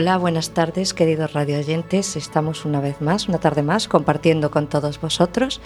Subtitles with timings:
[0.00, 2.14] Hola, buenas tardes, queridos radioyentes.
[2.14, 5.60] Estamos una vez más, una tarde más, compartiendo con todos vosotros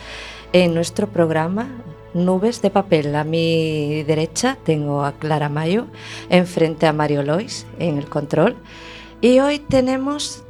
[0.54, 1.68] en nuestro programa
[2.14, 3.14] Nubes de Papel.
[3.14, 5.84] A mi derecha tengo a Clara Mayo,
[6.30, 8.56] enfrente a Mario Lois en el control.
[9.20, 10.44] Y hoy tenemos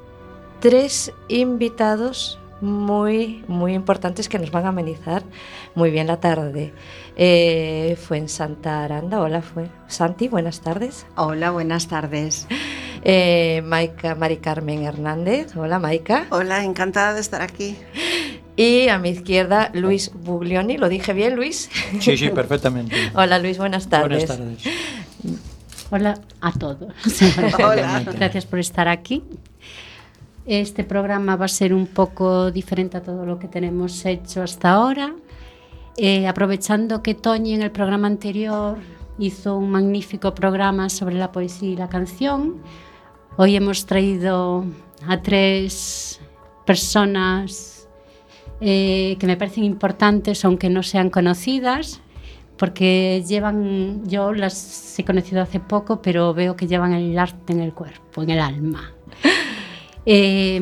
[0.60, 5.24] tres invitados muy, muy importantes que nos van a amenizar
[5.74, 6.72] muy bien la tarde.
[7.16, 9.20] Eh, fue en Santa Aranda.
[9.20, 11.04] Hola, fue Santi, buenas tardes.
[11.16, 12.46] Hola, buenas tardes.
[13.04, 15.56] Eh, Maika, Mari Carmen Hernández.
[15.56, 16.26] Hola, Maika.
[16.30, 17.76] Hola, encantada de estar aquí.
[18.56, 20.76] Y a mi izquierda, Luis Buglioni.
[20.76, 21.70] ¿Lo dije bien, Luis?
[22.00, 22.94] Sí, sí, perfectamente.
[23.14, 24.26] Hola, Luis, buenas tardes.
[24.26, 24.92] Buenas tardes.
[25.90, 26.92] Hola a todos.
[27.58, 28.04] Hola.
[28.14, 29.22] Gracias por estar aquí.
[30.46, 34.70] Este programa va a ser un poco diferente a todo lo que tenemos hecho hasta
[34.70, 35.14] ahora.
[35.96, 38.78] Eh, aprovechando que Toñi en el programa anterior
[39.18, 42.56] hizo un magnífico programa sobre la poesía y la canción,
[43.36, 44.64] hoy hemos traído
[45.06, 46.20] a tres
[46.66, 47.88] personas
[48.60, 52.00] eh, que me parecen importantes, aunque no sean conocidas,
[52.56, 57.60] porque llevan, yo las he conocido hace poco, pero veo que llevan el arte en
[57.60, 58.92] el cuerpo, en el alma.
[60.04, 60.60] Eh,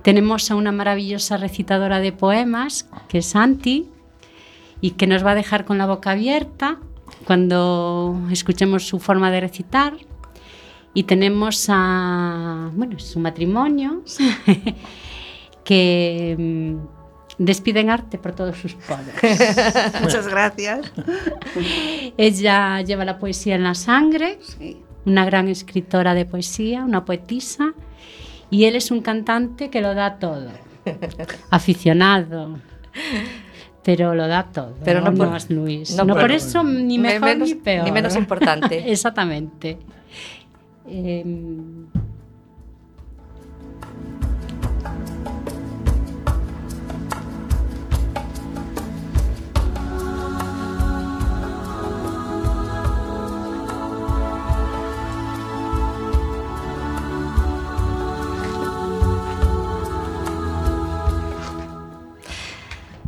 [0.00, 3.90] tenemos a una maravillosa recitadora de poemas, que es Santi,
[4.80, 6.78] y que nos va a dejar con la boca abierta
[7.24, 9.94] cuando escuchemos su forma de recitar.
[10.94, 14.02] Y tenemos a, bueno, su matrimonio,
[15.64, 19.52] que mm, despiden arte por todos sus poderes.
[20.02, 20.92] Muchas gracias.
[22.16, 24.76] Ella lleva la poesía en la sangre, Sí.
[25.04, 27.72] una gran escritora de poesía, una poetisa,
[28.50, 30.48] y él es un cantante que lo da todo,
[31.50, 32.58] aficionado,
[33.82, 34.74] pero lo da todo.
[34.84, 35.96] Pero no por- es Luis.
[35.96, 37.84] no No, por- por eso ni Me- mejor menos- ni peor.
[37.84, 38.90] ni menos importante.
[38.92, 39.78] Exactamente.
[40.86, 41.88] Em,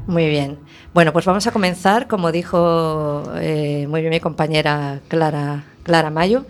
[0.07, 0.59] Muy bien.
[0.95, 6.47] Bueno, pues vamos a comenzar, como dijo eh, muy bien mi compañera Clara, Clara Mayo,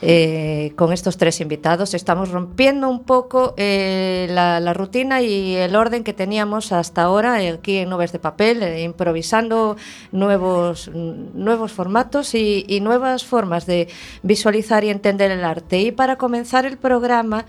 [0.00, 1.92] eh, con estos tres invitados.
[1.92, 7.50] Estamos rompiendo un poco eh, la, rutina y el orden que teníamos hasta ahora eh,
[7.50, 9.76] aquí en Nubes de Papel, improvisando
[10.12, 13.88] nuevos, nuevos formatos y nuevas formas de
[14.22, 15.80] visualizar y entender el arte.
[15.80, 17.44] Y para comenzar el programa...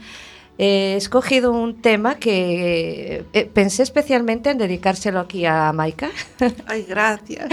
[0.62, 6.10] He escogido un tema que eh, pensé especialmente en dedicárselo aquí a Maika,
[6.68, 7.48] Ay, gracias.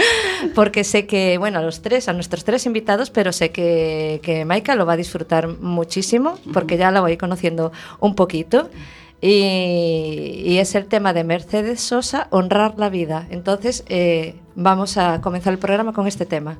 [0.53, 4.43] porque sé que, bueno, a los tres, a nuestros tres invitados, pero sé que, que
[4.43, 8.69] Maika lo va a disfrutar muchísimo, porque ya la voy conociendo un poquito.
[9.21, 13.25] Y, y es el tema de Mercedes Sosa, honrar la vida.
[13.29, 16.59] Entonces, eh, vamos a comenzar el programa con este tema.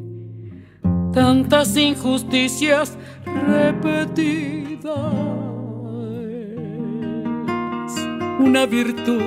[1.13, 2.97] tantas injusticias
[3.47, 4.91] repetidas.
[8.39, 9.21] Una virtud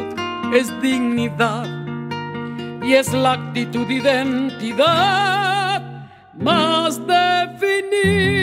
[0.53, 1.67] es dignidad
[2.83, 5.83] y es la actitud identidad
[6.35, 8.39] más definida.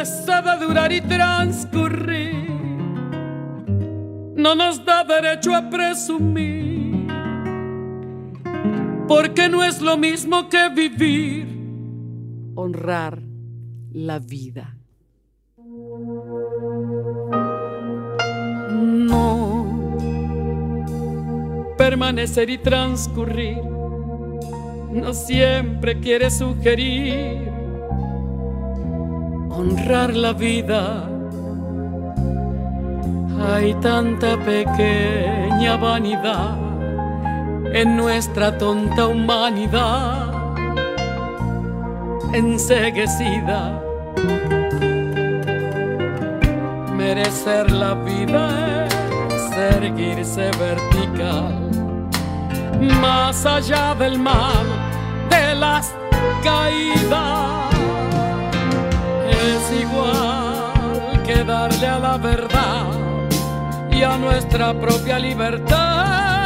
[0.00, 2.50] Esa de durar y transcurrir
[4.36, 6.89] no nos da derecho a presumir,
[9.10, 11.44] porque no es lo mismo que vivir,
[12.54, 13.20] honrar
[13.90, 14.76] la vida.
[18.70, 19.66] No,
[21.76, 23.58] permanecer y transcurrir.
[24.92, 27.50] No siempre quiere sugerir.
[29.50, 31.10] Honrar la vida.
[33.40, 36.69] Hay tanta pequeña vanidad
[37.72, 40.32] en nuestra tonta humanidad,
[42.32, 43.80] enseguecida.
[46.96, 48.86] Merecer la vida
[49.30, 51.60] es erguirse vertical
[53.00, 54.66] más allá del mal,
[55.28, 55.92] de las
[56.42, 57.74] caídas.
[59.30, 62.86] Es igual que darle a la verdad
[63.90, 66.39] y a nuestra propia libertad.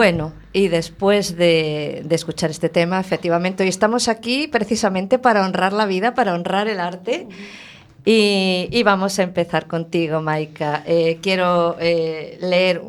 [0.00, 5.74] Bueno, y después de, de escuchar este tema, efectivamente, hoy estamos aquí precisamente para honrar
[5.74, 7.28] la vida, para honrar el arte.
[8.06, 10.82] Y, y vamos a empezar contigo, Maika.
[10.86, 12.80] Eh, quiero eh, leer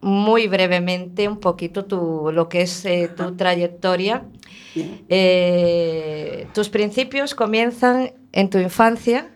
[0.00, 4.24] muy brevemente un poquito tu, lo que es eh, tu trayectoria.
[6.52, 9.30] Tus principios comienzan en tu infancia.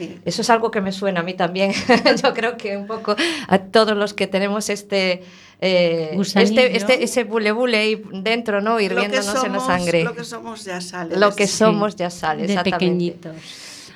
[0.00, 0.18] Sí.
[0.24, 1.72] Eso es algo que me suena a mí también.
[2.24, 3.14] Yo creo que un poco
[3.48, 5.22] a todos los que tenemos este,
[5.60, 8.80] eh, este, este ese bule bule ahí dentro, ¿no?
[8.80, 10.04] Hirviéndonos en la sangre.
[10.04, 11.18] Lo que somos ya sale.
[11.18, 11.58] Lo que Sí.
[11.58, 12.78] somos ya sale, de exactamente.
[12.78, 13.36] pequeñitos.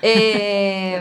[0.02, 1.00] Eh,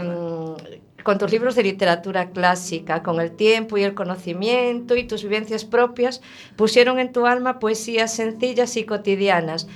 [1.03, 5.65] con tus libros de literatura clásica, con el tiempo y el conocimiento y tus vivencias
[5.65, 6.21] propias,
[6.55, 9.67] pusieron en tu alma poesías sencillas y cotidianas.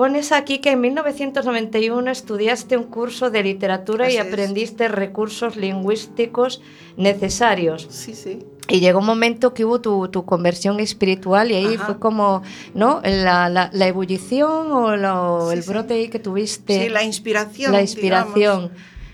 [0.00, 4.32] Pones aquí que en 1991 estudiaste un curso de literatura y Así es.
[4.32, 6.62] aprendiste recursos lingüísticos
[6.96, 7.86] necesarios.
[7.90, 8.38] Sí, sí.
[8.66, 11.84] Y llegó un momento que hubo tu, tu conversión espiritual y ahí Ajá.
[11.84, 12.40] fue como,
[12.72, 13.02] ¿no?
[13.04, 15.68] La, la, la ebullición o lo- Sí, el sí.
[15.68, 16.84] brote ahí que tuviste.
[16.84, 17.72] Sí, la inspiración.
[17.72, 18.34] La inspiración.
[18.34, 18.70] digamos.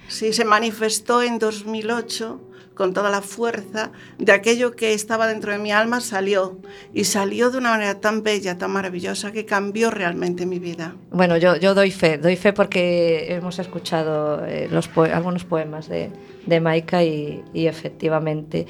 [0.06, 2.40] Sí, se manifestó en 2008
[2.76, 6.58] con toda la fuerza de aquello que estaba dentro de mi alma, salió.
[6.94, 10.94] Y salió de una manera tan bella, tan maravillosa, que cambió realmente mi vida.
[11.10, 15.88] Bueno, yo, yo doy fe, doy fe porque hemos escuchado eh, los poe- algunos poemas
[15.88, 16.10] de,
[16.46, 18.66] de Maika y, y efectivamente.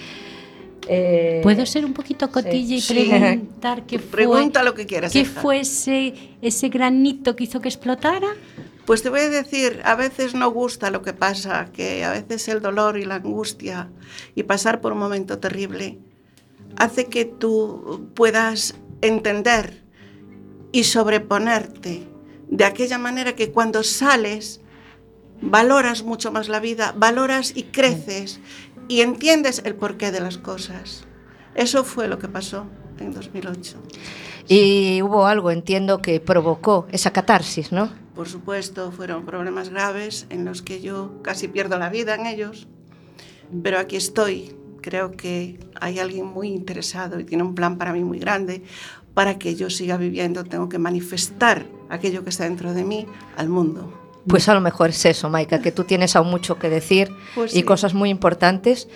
[0.88, 2.94] eh, ¿Puedo ser un poquito cotilla sí.
[3.00, 5.12] y preguntar qué fue, Pregunta lo que quieras.
[5.12, 5.40] qué hija.
[5.40, 8.28] fue ese, ese granito que hizo que explotara?
[8.86, 12.46] Pues te voy a decir, a veces no gusta lo que pasa, que a veces
[12.46, 13.90] el dolor y la angustia
[14.36, 15.98] y pasar por un momento terrible
[16.76, 19.82] hace que tú puedas entender
[20.70, 22.06] y sobreponerte
[22.48, 24.60] de aquella manera que cuando sales
[25.40, 28.38] valoras mucho más la vida, valoras y creces
[28.86, 31.04] y entiendes el porqué de las cosas.
[31.56, 32.66] Eso fue lo que pasó
[33.00, 33.78] en 2008.
[34.46, 38.05] Y hubo algo, entiendo, que provocó esa catarsis, ¿no?
[38.16, 42.66] Por supuesto, fueron problemas graves en los que yo casi pierdo la vida en ellos,
[43.62, 44.56] pero aquí estoy.
[44.80, 48.62] Creo que hay alguien muy interesado y tiene un plan para mí muy grande.
[49.12, 53.06] Para que yo siga viviendo, tengo que manifestar aquello que está dentro de mí
[53.36, 53.92] al mundo.
[54.26, 57.52] Pues a lo mejor es eso, Maika, que tú tienes aún mucho que decir Pues
[57.52, 57.62] y sí.
[57.62, 58.88] cosas muy importantes.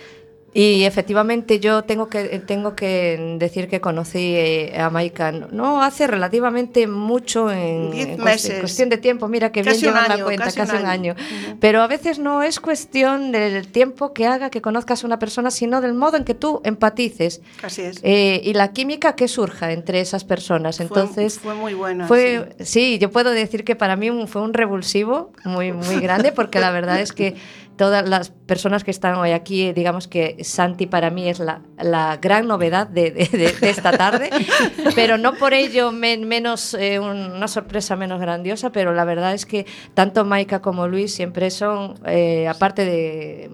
[0.53, 6.07] Y efectivamente yo tengo que, tengo que decir que conocí eh, a Maika no hace
[6.07, 8.59] relativamente mucho en, Diez en cuest- meses.
[8.59, 9.29] cuestión de tiempo.
[9.29, 11.15] Mira que Casi bien llevan la cuenta, casi casi, un un año.
[11.61, 15.51] Pero a veces no es cuestión del tiempo que haga que conozcas a una persona,
[15.51, 18.01] sino del modo en que tú empatices Así es.
[18.03, 20.81] eh, y la química que surja entre esas personas.
[20.81, 22.07] Entonces, fue, muy bueno.
[22.07, 22.97] fue, sí.
[22.99, 26.99] yo puedo decir que para mí fue un revulsivo muy, muy grande, porque la verdad
[26.99, 27.35] es que
[27.81, 32.17] todas las personas que están hoy aquí, digamos que Santi para mí es la, la
[32.17, 34.29] gran novedad de, de- de- de esta tarde,
[34.95, 39.33] pero no por ello men- menos eh, un- una sorpresa menos grandiosa, pero la verdad
[39.33, 43.49] es que tanto Maika como Luis siempre son, eh, aparte de,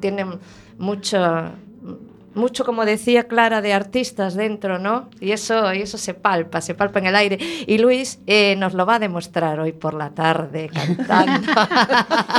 [0.00, 0.40] tienen
[0.78, 1.52] mucha
[2.34, 5.08] mucho, como decía Clara, de artistas dentro, ¿no?
[5.20, 7.38] Y eso, y eso se palpa, se palpa en el aire.
[7.66, 11.52] Y Luis eh, nos lo va a demostrar hoy por la tarde cantando.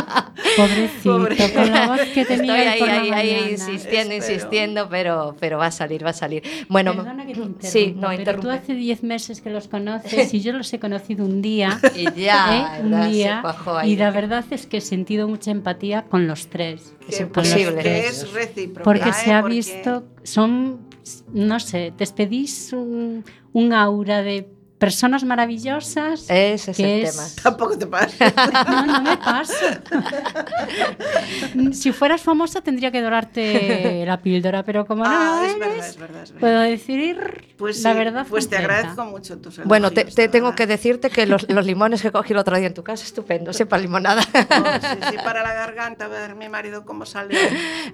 [0.58, 1.54] Pobrecito, Pobre.
[1.54, 3.52] con la voz que tenía Estoy ahí, por la ahí, ahí, mañana.
[3.52, 4.34] insistiendo, Espero.
[4.34, 6.44] insistiendo, pero, pero va a salir, va a salir.
[6.70, 10.42] Bueno, Perdona que te sí, no, pero tú hace 10 meses que los conoces y
[10.42, 11.80] yo los he conocido un día.
[11.96, 12.82] Y ya, ¿eh?
[12.84, 13.42] un Se día.
[13.78, 13.92] ahí.
[13.92, 16.94] Y la verdad es que he sentido mucha empatía con los tres.
[17.08, 17.82] es imposible.
[17.82, 18.84] Que es recíproca.
[18.84, 19.34] Porque se ¿eh?
[19.34, 19.56] ha porque...
[19.56, 20.88] visto, son,
[21.34, 26.26] no sé, despedís un, un aura de personas maravillosas.
[26.30, 27.28] Ese es que el es- tema.
[27.44, 28.34] Tampoco te pasa.
[28.68, 29.82] No, no me pasa.
[31.72, 35.88] si fueras famosa tendría que dorarte la píldora, pero como no Ah, lo es verdad,
[35.90, 36.40] es verdad, es verdad.
[36.40, 38.26] puedo decir Pues la sí, verdad.
[38.30, 42.12] Pues te agradezco mucho tus Bueno, te, tengo que decirte que los, los limones que
[42.12, 44.22] cogí el otro día en tu casa, estupendo, sepa limonada.
[44.36, 47.36] Oh, sí, sí, para la garganta, a ver mi marido cómo sale.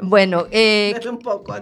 [0.01, 1.55] bueno, eh, un poco.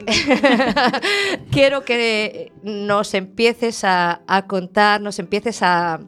[1.52, 6.00] quiero que nos empieces a, a contar, nos empieces a,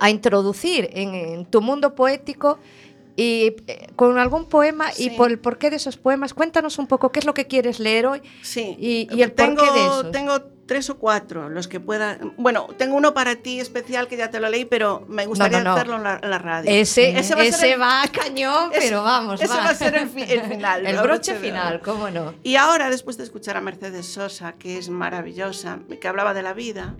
[0.00, 2.58] a introducir en, en tu mundo poético
[3.16, 6.34] y eh, con algún poema y por el porqué de esos poemas.
[6.34, 8.20] Cuéntanos un poco qué es lo que quieres leer hoy.
[8.42, 8.76] Sí.
[8.80, 10.10] Y- y el tengo, porqué de esos.
[10.10, 12.18] Tengo tres o cuatro, los que pueda.
[12.38, 15.64] Bueno, tengo uno para ti especial que ya te lo leí, pero me gustaría no,
[15.64, 15.72] no.
[15.74, 16.70] hacerlo en la, en la radio.
[16.70, 19.40] Ese, Ese va a ser el- va a cañón, ese- pero vamos.
[19.42, 22.34] ese va a ser el fi- el final, el broche final, cómo no.
[22.44, 26.54] Y ahora, después de escuchar a Mercedes Sosa, que es maravillosa, que hablaba de la
[26.54, 26.94] vida,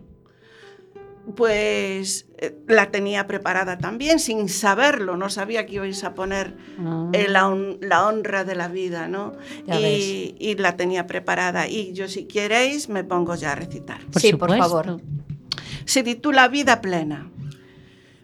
[1.36, 7.08] pues eh, la tenía preparada también, sin saberlo, no sabía que ibais a poner Ah.
[7.12, 9.34] eh, la, hon- la honra de la vida, ¿no?
[9.78, 11.68] Y, y la tenía preparada.
[11.68, 14.00] Y yo, si queréis, me pongo ya a recitar.
[14.06, 15.00] Por Sí, por favor.
[15.84, 17.30] Se titula Vida plena.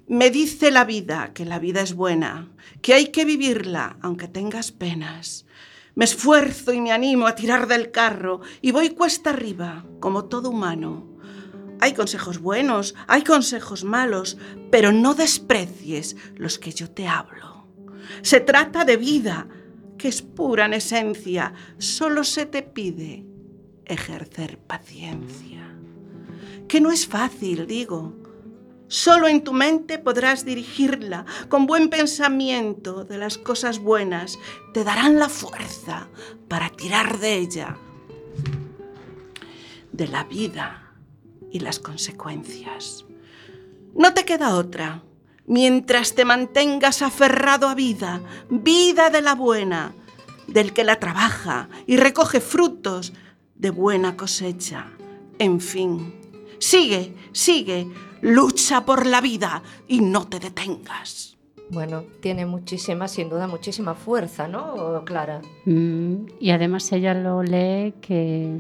[0.09, 2.49] Me dice la vida que la vida es buena,
[2.81, 5.47] que hay que vivirla aunque tengas penas.
[5.97, 10.50] Me esfuerzo y me animo a tirar del carro y voy cuesta arriba, como todo
[10.50, 11.16] humano.
[11.80, 14.38] Hay consejos buenos, hay consejos malos,
[14.71, 17.66] pero no desprecies los que yo te hablo.
[18.23, 19.49] Se trata de vida,
[19.99, 23.25] que es pura en esencia, solo se te pide
[23.85, 25.76] ejercer paciencia
[26.68, 28.14] que no es fácil, digo.
[28.88, 34.38] Solo en tu mente podrás dirigirla con buen pensamiento de las cosas buenas.
[34.73, 36.09] Te darán la fuerza
[36.49, 37.76] para tirar de ella,
[39.92, 40.86] de la vida
[41.57, 43.07] y las consecuencias.
[43.95, 45.03] No te queda otra.
[45.47, 48.21] Mientras te mantengas aferrado a vida,
[48.51, 49.95] vida de la buena,
[50.49, 53.13] del que la trabaja y recoge frutos
[53.55, 54.91] de buena cosecha.
[55.39, 56.15] En fin,
[56.59, 57.87] sigue, sigue,
[58.21, 61.36] lucha por la vida y no te detengas.
[61.69, 65.41] Bueno, tiene muchísima, sin duda, muchísima fuerza, ¿no, Clara?
[65.65, 68.57] Mm, y además ella lo lee que...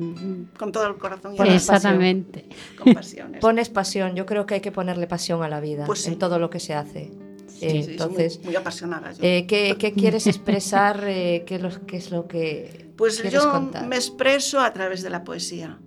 [0.58, 1.54] Con todo el corazón y pasión.
[1.56, 2.46] Exactamente.
[2.76, 3.40] con pasiones.
[3.40, 6.10] Pones pasión, yo creo que hay que ponerle pasión a la vida, Pues sí.
[6.12, 7.12] en todo lo que se hace.
[7.46, 9.12] Sí, Eh, sí, entonces, muy, muy apasionada.
[9.12, 9.18] yo.
[9.22, 11.04] eh, ¿qué, qué quieres expresar?
[11.06, 13.86] eh, qué, lo- qué es lo que Pues quieres yo contar?
[13.86, 15.78] me expreso a través de la poesía.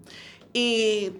[0.53, 1.11] Y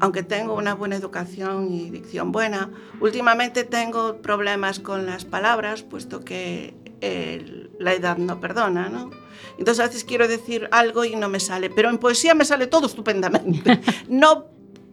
[0.00, 6.20] aunque tengo una buena educación y dicción buena, últimamente tengo problemas con las palabras, puesto
[6.20, 9.10] que eh, la edad no perdona, ¿no?
[9.58, 12.66] Entonces a veces quiero decir algo y no me sale, pero en poesía me sale
[12.66, 13.80] todo estupendamente.
[14.08, 14.46] No,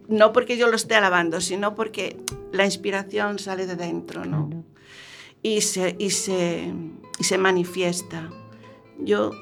[0.08, 2.20] no porque yo lo esté alabando, sino porque
[2.52, 4.64] la inspiración sale de dentro, ¿no?
[5.42, 6.72] Y se, y se,
[7.18, 8.30] y se manifiesta.
[8.98, 9.32] Yo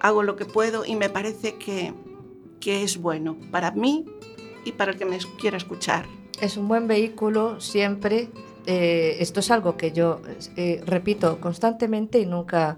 [0.00, 1.94] hago lo que puedo y me parece que,
[2.66, 4.04] que es bueno para mí
[4.64, 6.04] y para el que me quiera escuchar.
[6.40, 8.28] Es un buen vehículo siempre.
[8.66, 10.20] eh, esto es algo que yo
[10.56, 12.76] eh, repito constantemente y nunca,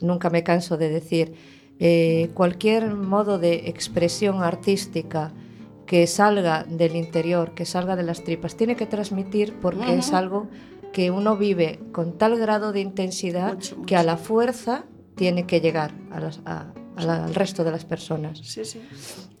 [0.00, 1.34] nunca me canso de decir.
[1.78, 5.34] Eh, cualquier modo de expresión artística
[5.84, 10.48] que salga del interior, que salga de las tripas, tiene que transmitir porque es algo
[10.94, 15.60] que uno vive con tal grado de intensidad Mucho, que a la fuerza tiene que
[15.60, 16.72] llegar a las- a
[17.04, 18.38] la- al resto de las personas.
[18.42, 18.80] Sí, sí.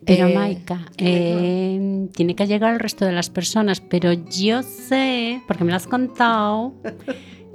[0.04, 5.42] Pero Eh, Maika, eh, tiene que llegar al resto de las personas, pero yo sé,
[5.48, 6.74] porque me lo has contado,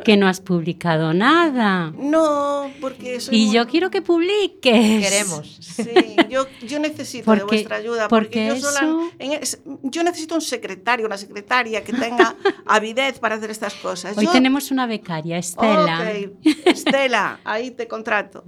[0.03, 1.91] que no has publicado nada.
[1.97, 4.61] No, porque soy Y muy- yo quiero que publiques.
[5.09, 5.57] Queremos.
[5.61, 5.89] Sí,
[6.29, 8.07] yo, yo necesito de Porque- vuestra ayuda.
[8.07, 12.35] porque Porque, yo, sola- eso- en es- yo necesito un secretario, una secretaria que tenga
[12.65, 14.17] avidez para hacer estas cosas.
[14.17, 15.99] Hoy Yo- tenemos una becaria, Estela.
[16.01, 18.43] Ok, Estela, ahí te contrato.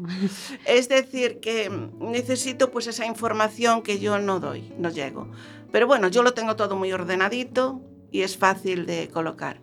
[0.66, 1.70] Es decir, que
[2.00, 5.30] necesito pues esa información que yo no doy, no llego.
[5.72, 7.82] Pero bueno, yo lo tengo todo muy ordenadito
[8.12, 9.60] y es fácil de colocar.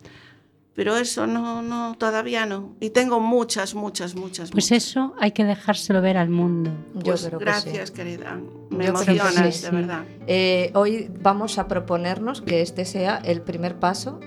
[0.75, 2.75] Pero eso no, no, todavía no.
[2.79, 4.51] Y tengo muchas, muchas, muchas.
[4.51, 4.83] Pues muchas.
[4.87, 6.71] eso hay que dejárselo ver al mundo.
[6.95, 7.95] Yo Pues creo que gracias, sí.
[7.95, 8.39] querida.
[8.69, 9.75] Me Yo creo que emocionas, sí, de sí.
[9.75, 10.03] verdad.
[10.27, 14.19] Eh, hoy vamos a proponernos que este sea el primer paso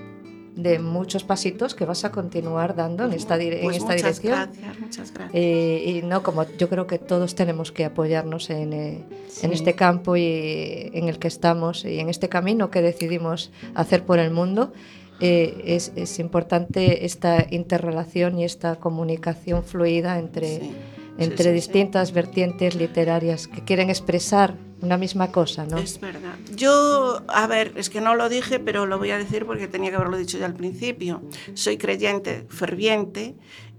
[0.55, 4.21] de muchos pasitos que vas a continuar dando en esta, dire- Pues en esta muchas
[4.21, 4.33] dirección.
[4.53, 5.31] gracias, muchas gracias.
[5.33, 9.03] Eh, y no, como yo creo que todos tenemos que apoyarnos en, eh,
[9.41, 9.49] en Sí.
[9.51, 14.17] este campo y en el que estamos y en este camino que decidimos hacer por
[14.19, 14.71] el mundo.
[15.19, 20.71] Eh, es, es importante esta interrelación y esta comunicación fluida entre, Sí,
[21.17, 21.53] entre sí, sí, sí.
[21.53, 25.77] distintas vertientes literarias que quieren expresar una misma cosa, ¿no?
[25.77, 26.35] Es verdad.
[26.55, 29.89] Yo, a ver, es que no lo dije, pero lo voy a decir porque tenía
[29.89, 31.21] que haberlo dicho ya al principio.
[31.53, 33.35] Soy creyente ferviente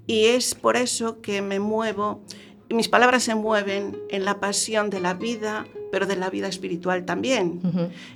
[0.07, 2.23] y es por eso que me muevo,
[2.71, 7.05] mis palabras se mueven en la pasión de la vida, pero de la vida espiritual
[7.05, 7.61] también.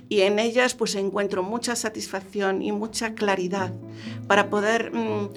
[0.09, 3.71] Y en ellas pues encuentro mucha satisfacción y mucha claridad
[4.27, 5.29] para poder mm,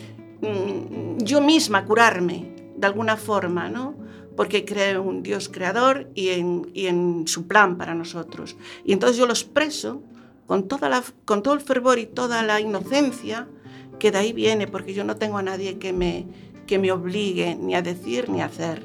[0.42, 3.94] mm, yo misma curarme de alguna forma, ¿no?
[4.36, 8.56] Porque creo en un Dios creador y en, y en su plan para nosotros.
[8.84, 10.02] Y entonces yo lo expreso
[10.46, 13.46] con, toda la, con todo el fervor y toda la inocencia
[13.98, 16.26] que de ahí viene, porque yo no tengo a nadie que me,
[16.66, 18.82] que me obligue ni a decir ni a hacer.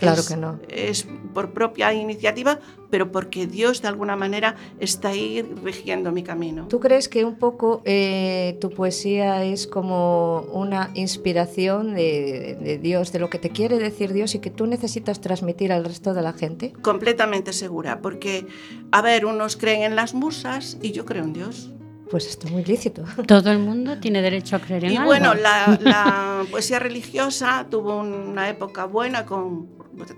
[0.00, 0.58] Claro Es- que no.
[0.68, 2.58] Es por propia iniciativa,
[2.90, 6.66] pero porque Dios de alguna manera está ahí rigiendo mi camino.
[6.68, 13.12] ¿Tú crees que un poco eh, tu poesía es como una inspiración de, de Dios,
[13.12, 16.22] de lo que te quiere decir Dios y que tú necesitas transmitir al resto de
[16.22, 16.72] la gente?
[16.82, 18.46] Completamente segura, porque,
[18.90, 21.70] a ver, unos creen en las musas y yo creo en Dios.
[22.10, 23.04] Pues esto es muy lícito.
[23.28, 25.06] Todo el mundo tiene derecho a creer en Y algo.
[25.10, 29.68] bueno, la, la poesía religiosa tuvo una época buena con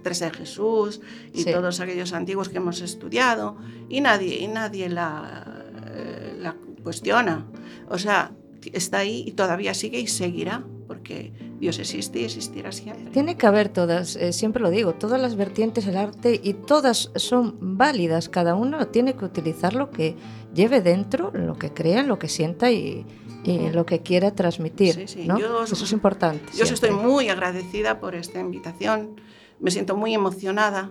[0.02, 1.00] Teresa de Jesús
[1.32, 1.52] y Sí.
[1.52, 3.56] todos aquellos antiguos que hemos estudiado
[3.88, 7.46] y nadie, y nadie la, eh, la cuestiona.
[7.88, 8.32] O sea,
[8.72, 13.10] está ahí y todavía sigue y seguirá, porque Dios existe y existirá siempre.
[13.12, 17.10] Tiene que haber todas, eh, siempre lo digo, todas las vertientes del arte y todas
[17.16, 18.28] son válidas.
[18.28, 20.16] Cada uno tiene que utilizar lo que
[20.54, 23.06] lleve dentro, lo que crea, lo que sienta y,
[23.44, 24.94] y lo que quiera transmitir.
[24.94, 25.38] Sí, sí, ¿no?
[25.38, 26.44] yo Eso es importante.
[26.54, 27.08] Yo os estoy siempre.
[27.08, 29.16] muy agradecida por esta invitación,
[29.62, 30.90] me siento muy emocionada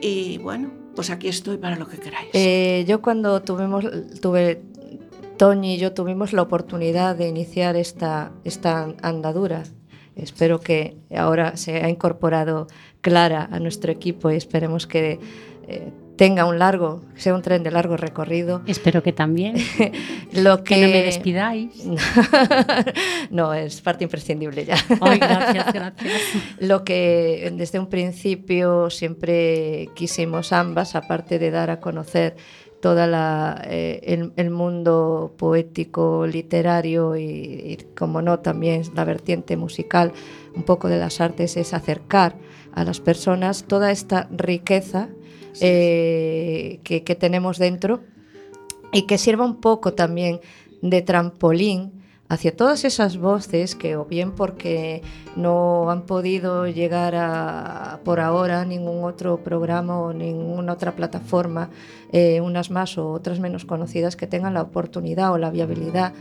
[0.00, 2.30] y bueno, pues aquí estoy para lo que queráis.
[2.32, 3.84] Eh, yo cuando tuvimos,
[4.22, 4.62] tuve,
[5.36, 9.64] Toñi y yo tuvimos la oportunidad de iniciar esta, esta andadura.
[10.14, 12.68] Espero que ahora se ha incorporado
[13.02, 15.20] Clara a nuestro equipo y esperemos que
[15.68, 18.62] eh, tenga un largo, sea un tren de largo recorrido.
[18.66, 19.56] Espero que también.
[20.32, 21.86] Lo que, Que no me despidáis.
[23.30, 24.76] no, es parte imprescindible ya.
[25.00, 26.12] Ay, gracias, gracias.
[26.58, 32.36] Lo que desde un principio siempre quisimos ambas, aparte de dar a conocer
[32.80, 39.56] toda la, eh, el, el mundo poético, literario y, y, como no, también la vertiente
[39.56, 40.12] musical,
[40.54, 42.36] un poco de las artes, es acercar
[42.72, 45.08] a las personas toda esta riqueza
[45.60, 48.00] eh, que, tenemos dentro
[48.92, 50.40] y que sirva un poco también
[50.82, 51.92] de trampolín
[52.28, 55.02] hacia todas esas voces que o bien porque
[55.36, 61.70] no han podido llegar por ahora a ningún otro programa o ninguna otra plataforma,
[62.12, 66.12] eh, unas más o otras menos conocidas, que tengan la oportunidad o la viabilidad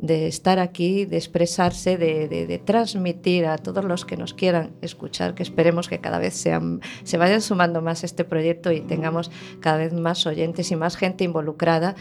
[0.00, 4.72] de estar aquí, de expresarse, de, de, de, transmitir a todos los que nos quieran
[4.82, 8.80] escuchar, que esperemos que cada vez sean, se vayan sumando más a este proyecto y
[8.80, 9.30] tengamos
[9.60, 11.94] cada vez más oyentes y más gente involucrada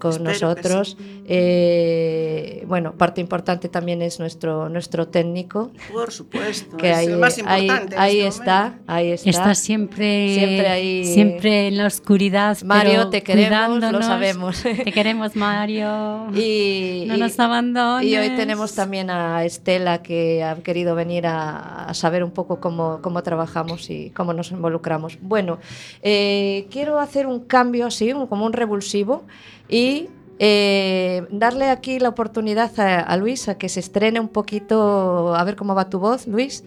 [0.00, 0.96] con Espero nosotros.
[0.98, 1.22] sí.
[1.26, 7.18] Eh, bueno, parte importante también es nuestro, nuestro técnico, Por supuesto, que es ahí, el
[7.18, 7.94] más ahí, importante.
[7.96, 8.82] en ahí este está, momento.
[8.86, 9.30] ahí está.
[9.30, 11.04] Está siempre, Siempre ahí.
[11.04, 12.56] siempre en la oscuridad.
[12.64, 14.62] Mario, pero te queremos, lo sabemos.
[14.62, 16.28] Te queremos, Mario.
[16.34, 18.06] Y, no y- nos abandones.
[18.06, 22.60] Y hoy tenemos también a Estela que ha querido venir a, a saber un poco
[22.60, 25.18] cómo, cómo, trabajamos y cómo nos involucramos.
[25.20, 25.58] Bueno,
[26.02, 29.24] eh, quiero hacer un cambio así, un, como un revulsivo
[29.68, 35.34] y eh, darle aquí la oportunidad a, a, Luis a que se estrene un poquito,
[35.34, 36.64] a ver cómo va tu voz, Luis.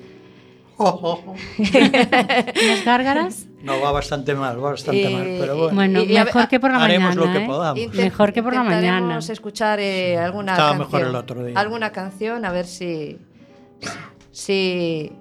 [0.78, 1.36] Oh, oh, oh.
[2.68, 3.48] ¿Las gárgaras?
[3.64, 5.76] No, va bastante mal, va bastante Eh, mal, pero bueno.
[5.76, 7.26] Bueno, Y- y a- mejor que por la haremos mañana.
[7.34, 7.48] lo que ¿eh?
[7.48, 7.96] podamos.
[7.96, 8.88] Mejor que por la mañana.
[8.98, 10.92] intentaremos escuchar eh, alguna Estaba canción.
[10.92, 11.60] mejor el otro día.
[11.60, 13.18] Alguna canción, a ver si,
[14.32, 15.12] si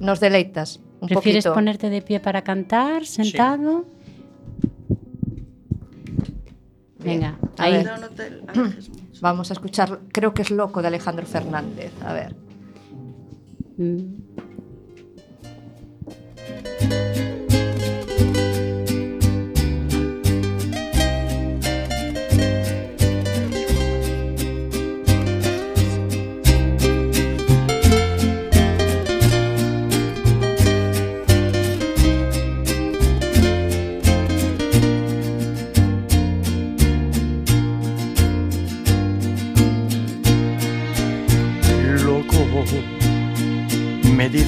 [0.00, 1.54] nos deleitas un ¿Prefieres poquito.
[1.54, 3.84] ponerte de pie para cantar, sentado?
[7.02, 7.82] Venga, ahí.
[7.82, 8.40] No, no te.
[9.20, 11.92] Vamos a escuchar, creo que es Loco de Alejandro Fernández.
[12.04, 12.34] A ver.
[13.78, 14.04] Mm.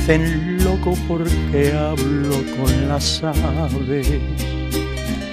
[0.03, 4.09] Dicen loco porque hablo con las aves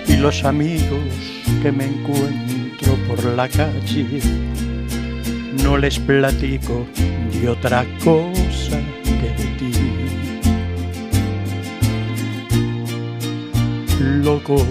[0.07, 0.99] y los amigos
[1.63, 4.21] que me encuentro por la calle.
[5.63, 6.85] No les platico
[7.33, 9.71] de otra cosa que de ti.
[14.23, 14.63] Loco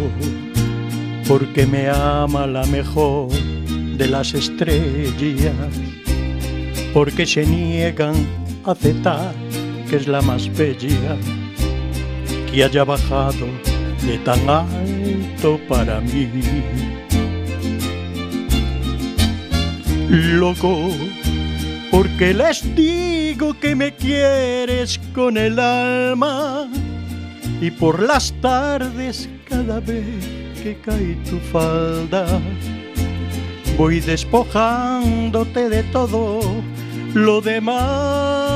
[1.26, 3.30] porque me ama la mejor
[3.96, 5.54] de las estrellas,
[6.94, 8.14] porque se niegan
[8.64, 9.47] a aceptar
[9.88, 11.16] que es la más bella
[12.50, 13.46] que haya bajado
[14.06, 16.28] de tan alto para mí.
[20.08, 20.90] Loco,
[21.90, 26.68] porque les digo que me quieres con el alma
[27.60, 30.04] y por las tardes cada vez
[30.62, 32.26] que cae tu falda
[33.78, 36.40] voy despojándote de todo
[37.14, 38.47] lo demás,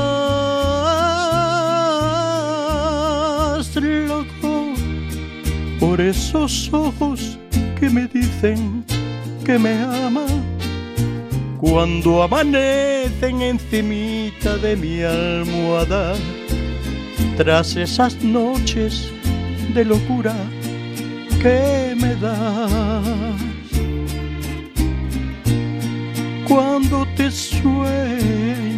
[5.79, 7.39] por esos ojos
[7.79, 8.83] que me dicen
[9.43, 10.43] que me aman.
[11.59, 16.13] Cuando amanecen encimita de mi almohada,
[17.37, 19.09] tras esas noches
[19.73, 20.35] de locura
[21.41, 23.01] que me das.
[26.47, 28.72] Cuando te sueño,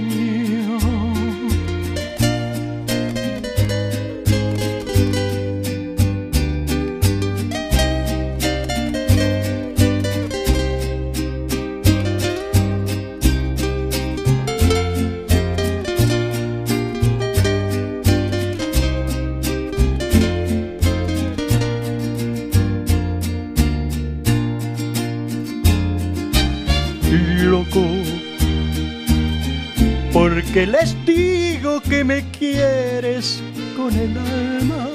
[30.55, 33.43] porque les digo que me quieres
[33.75, 34.87] con el alma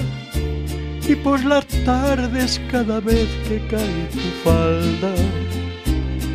[1.07, 5.12] y por las tardes cada vez que cae tu falda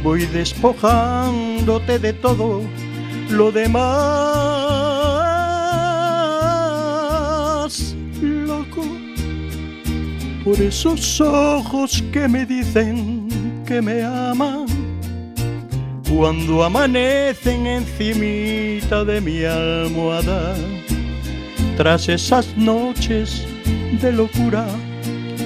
[0.04, 2.62] voy despojándote de todo
[3.32, 3.82] lo demás,
[8.22, 8.86] loco,
[10.44, 13.28] por esos ojos que me dicen
[13.66, 14.75] que me aman
[16.10, 20.56] cuando amanecen encimita de mi almohada,
[21.78, 23.46] tras esas noches
[24.02, 24.66] de locura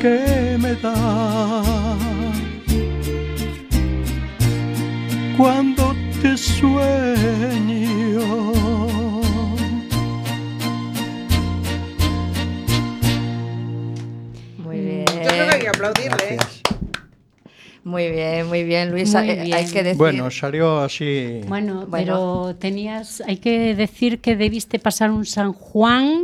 [0.02, 1.64] que me da.
[5.38, 6.90] Cuando te sueño,
[14.58, 15.06] Muy bien.
[15.08, 16.12] Yo creo que hay que aplaudirle.
[16.12, 16.36] ¿eh?
[16.36, 16.49] Gracias.
[17.90, 19.22] Muy bien, muy bien, Luisa.
[19.22, 19.98] Muy Eh, Hay que decir.
[19.98, 21.42] Bueno, salió así.
[21.48, 21.88] Bueno, Bueno.
[21.90, 26.22] pero tenías, hay que decir que debiste pasar un San Juan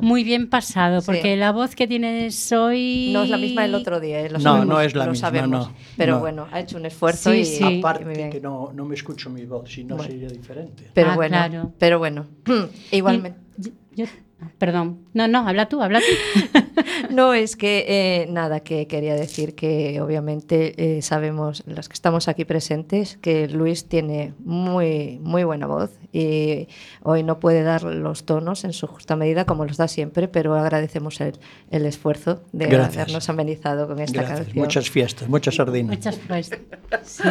[0.00, 1.06] muy bien pasado, Sí.
[1.06, 4.38] porque la voz que tienes hoy no es la misma del otro día, eh, lo
[4.38, 5.68] No, sabemos, no es la lo misma, sabemos.
[5.68, 6.20] no, Pero no.
[6.20, 7.78] bueno, ha hecho un esfuerzo Sí, y, sí.
[7.78, 8.30] Aparte bien.
[8.30, 10.10] que no, no me escucho mi voz, si no Bueno.
[10.10, 10.90] sería diferente.
[10.92, 11.72] Pero Ah, bueno, claro.
[11.78, 12.26] pero bueno,
[12.90, 13.38] igualmente.
[13.64, 14.06] Y- yo-
[14.40, 15.00] ah, perdón.
[15.14, 16.60] No, no, habla tú, habla tú.
[17.10, 22.28] No, es que eh, nada, que quería decir que obviamente eh, sabemos, los que estamos
[22.28, 26.68] aquí presentes, que Luis tiene muy, muy buena voz y
[27.02, 30.54] hoy no puede dar los tonos en su justa medida como los da siempre, pero
[30.54, 31.38] agradecemos el,
[31.70, 32.96] el esfuerzo de Gracias.
[33.04, 34.38] habernos amenizado con esta Gracias.
[34.40, 34.64] canción.
[34.64, 35.96] Muchas fiestas, muchas sardinas.
[35.96, 36.60] Muchas gracias.
[37.04, 37.22] Sí.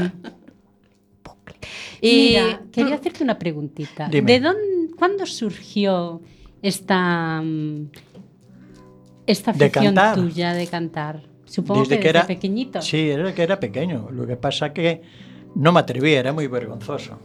[2.02, 4.08] Y Mira, quería hacerte una preguntita.
[4.10, 4.32] Dime.
[4.34, 6.22] ¿De dónde, cuándo surgió
[6.68, 7.90] esta, mm,
[9.28, 10.16] esta De afición cantar.
[10.16, 11.22] tuya de cantar?
[11.46, 12.82] Supongo que desde pequeñito.
[12.82, 14.10] Sí, era que era pequeño.
[14.12, 15.04] Lo que pasa que
[15.54, 17.20] no me atrevía, era muy vergonzoso.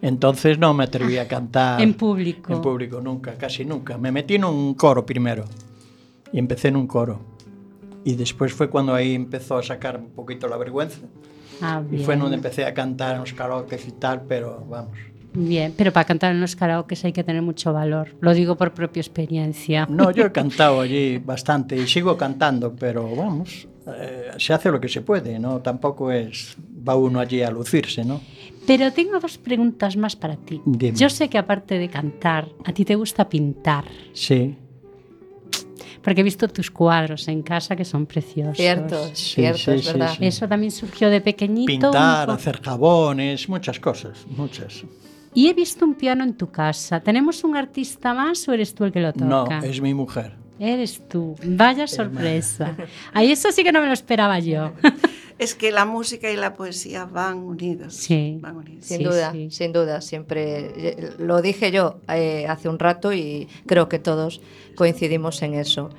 [0.00, 2.52] Entonces no me atrevía a cantar En público.
[2.52, 3.98] En público nunca, casi nunca.
[3.98, 5.44] Me metí en un coro primero
[6.32, 7.20] y empecé en un coro.
[8.04, 11.00] Y después fue cuando ahí empezó a sacar un poquito la vergüenza.
[11.62, 14.98] Ah, Y fue donde empecé a cantar en los karaoke y tal, pero vamos.
[15.34, 18.14] Bien, pero para cantar en los karaoke hay que tener mucho valor.
[18.20, 19.86] Lo digo por propia experiencia.
[19.90, 23.66] No, yo he cantado allí bastante y sigo cantando, pero vamos,
[23.98, 25.60] eh, se hace lo que se puede, ¿no?
[25.60, 26.56] Tampoco es,
[26.88, 28.20] va uno allí a lucirse, ¿no?
[28.66, 30.62] Pero tengo dos preguntas más para ti.
[30.64, 30.96] Dime.
[30.96, 33.84] Yo sé que aparte de cantar, a ti te gusta pintar.
[34.12, 34.56] Sí,
[36.02, 38.56] Porque he visto tus cuadros en casa que son preciosos.
[38.56, 40.14] cierto, Sí, cierto, sí, es sí, verdad.
[40.16, 40.26] sí.
[40.26, 41.66] Eso también surgió de pequeñito.
[41.90, 44.84] pintar, hacer jabones, muchas cosas, muchas.
[45.34, 47.00] Y he visto un piano en tu casa.
[47.00, 49.58] ¿Tenemos un artista más o eres tú el que lo No, toca?
[49.60, 50.32] es mi mujer.
[50.60, 51.34] Eres tú.
[51.44, 52.76] Vaya sorpresa.
[53.12, 54.72] Ahí eso sí que no me lo esperaba yo.
[55.36, 57.92] Es que la música y la poesía van unidos.
[57.94, 58.38] Sí.
[58.40, 58.84] Van unidos.
[58.84, 59.50] Sin Sí, duda, sí.
[59.50, 64.40] sin duda, siempre eh, lo dije yo eh, hace un rato y creo que todos
[64.76, 65.90] coincidimos en eso.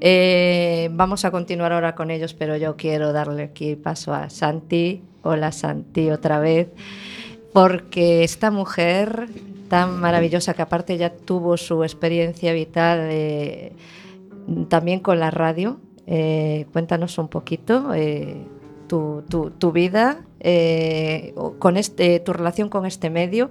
[0.00, 5.00] Eh, vamos a continuar ahora con ellos, pero yo quiero darle aquí paso a Santi.
[5.22, 6.66] Hola Santi, otra vez,
[7.52, 9.28] porque esta mujer
[9.68, 13.72] tan maravillosa que aparte ya tuvo su experiencia vital eh,
[14.68, 15.78] también con la radio.
[16.06, 18.36] Eh, cuéntanos un poquito eh,
[18.88, 20.24] tu, tu- tu vida,
[21.58, 23.50] con este, tu relación con este medio.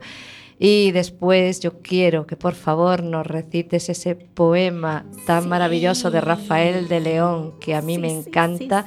[0.60, 6.88] Y después yo quiero que por favor nos recites ese poema tan maravilloso de Rafael
[6.88, 8.86] de León que a mí me encanta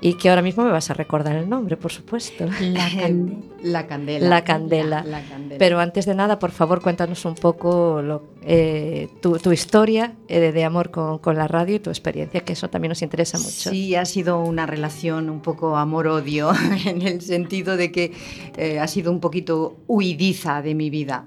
[0.00, 2.46] y que ahora mismo me vas a recordar el nombre, por supuesto.
[2.60, 3.36] La candela.
[3.62, 4.28] La candela.
[4.28, 5.04] La candela.
[5.04, 5.58] La candela.
[5.58, 10.52] Pero antes de nada, por favor, cuéntanos un poco lo- eh, tu, tu historia eh,
[10.52, 13.70] de, amor con, con la radio y tu experiencia, que eso también nos interesa mucho.
[13.70, 16.52] Sí, ha sido una relación un poco amor-odio,
[16.86, 18.12] en el sentido de que
[18.56, 21.26] eh, ha sido un poquito huidiza de mi vida.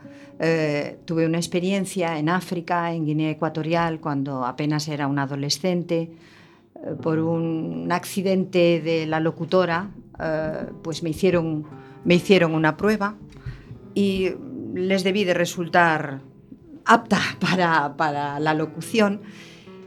[1.03, 6.12] Tuve una experiencia en África, en Guinea Ecuatorial, cuando apenas era una adolescente.
[6.75, 9.89] Eh, por un accidente de la locutora,
[10.21, 11.65] eh, pues me hicieron,
[12.03, 13.15] me hicieron una prueba
[13.93, 14.29] y
[14.73, 16.21] les debí de resultar
[16.86, 19.21] apta para, para la locución.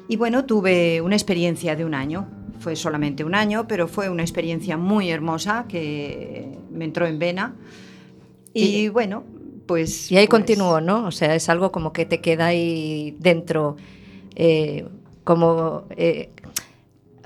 [0.08, 2.28] Y bueno, tuve una experiencia de un año.
[2.60, 7.54] Fue solamente un año, pero fue una experiencia muy hermosa que me entró en vena.
[8.54, 9.24] Y, Y- bueno,
[9.66, 10.12] pues...
[10.12, 11.06] Y ahí pues, continuó, ¿no?
[11.06, 13.76] O sea, es algo como que te queda ahí dentro,
[14.36, 14.86] eh,
[15.24, 16.30] como eh,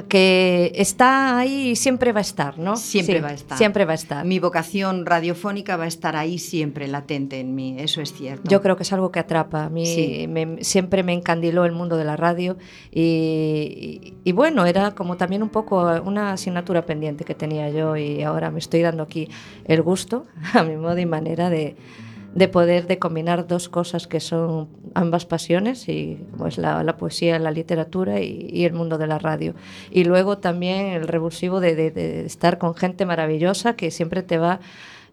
[0.09, 2.77] que está ahí y siempre va a estar, ¿no?
[2.77, 3.57] Siempre Sí, va a estar.
[3.59, 4.25] Siempre va a estar.
[4.27, 8.43] Mi vocación radiofónica va a estar ahí siempre latente en mí, eso es cierto.
[8.49, 9.65] Yo creo que es algo que atrapa.
[9.65, 10.27] A mí Sí.
[10.29, 12.57] me- siempre me encandiló el mundo de la radio
[12.93, 17.97] y, y- y bueno, era como también un poco una asignatura pendiente que tenía yo
[17.97, 19.29] y ahora me estoy dando aquí
[19.65, 21.77] el gusto, a mi modo y manera, de,
[22.37, 26.99] de poder de combinar dos cosas que son ambas pasiones, y como es la, la
[26.99, 29.55] poesía, la literatura y, el mundo de la radio.
[29.91, 34.61] Y luego también el revulsivo de estar con gente maravillosa que siempre te va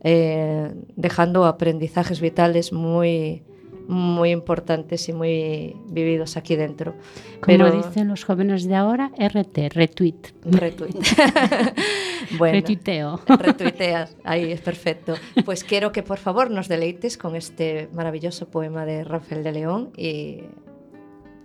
[0.03, 3.41] eh, dejando aprendizajes vitales muy,
[3.88, 6.93] muy importantes y muy vividos aquí dentro.
[6.93, 10.15] Como Pero dicen los jóvenes de ahora, RT, retweet.
[10.46, 10.96] retweet.
[12.38, 13.19] bueno, Retuiteo.
[13.28, 15.15] retuiteas, ahí es perfecto.
[15.46, 19.91] Pues quiero que por favor nos deleites con este maravilloso poema de Rafael de León
[19.98, 20.41] y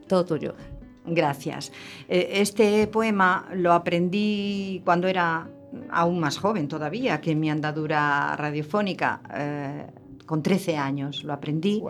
[0.07, 0.55] todo tuyo.
[1.07, 1.73] Gracias.
[2.09, 5.49] Eh, Este poema lo aprendí cuando era
[5.91, 9.87] aún más joven todavía que en mi andadura radiofónica, eh,
[10.27, 11.83] con 13 años lo aprendí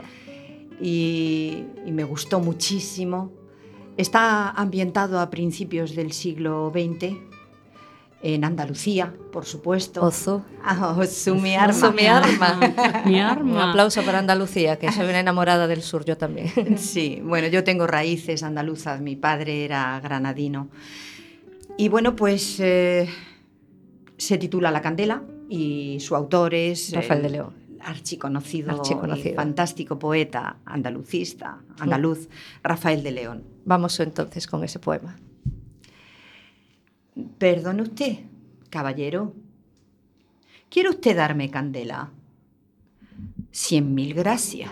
[0.81, 3.33] y, y me gustó muchísimo.
[3.97, 7.17] Está ambientado a principios del siglo XX
[8.21, 10.03] en Andalucía, por supuesto.
[10.03, 10.43] Ozu.
[10.65, 11.75] Ah, Ozu, mi arma.
[11.75, 12.61] Ozu, mi arma.
[13.07, 13.71] Mi Un arma.
[13.71, 16.51] aplauso para Andalucía, que soy una enamorada del sur, yo también.
[16.79, 20.69] Sí, bueno, yo tengo raíces andaluzas, mi padre era granadino.
[21.77, 23.09] Y bueno, pues eh,
[24.17, 27.55] se titula La Candela y su autor es Rafael de el León.
[27.81, 29.31] Archiconocido, Archiconocido.
[29.33, 32.29] y fantástico poeta andalucista, andaluz,
[32.63, 33.45] Rafael de León.
[33.65, 35.17] Vamos entonces con ese poema.
[37.39, 38.19] Perdone usted,
[38.71, 39.33] caballero.
[40.71, 42.11] ¿Quiere usted darme candela?
[43.51, 44.71] Cien mil gracias.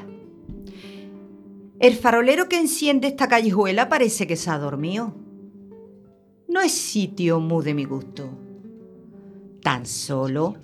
[1.79, 5.15] El farolero que enciende esta callejuela parece que se ha dormido.
[6.49, 8.31] No es sitio muy de mi gusto.
[9.63, 10.57] Tan solo,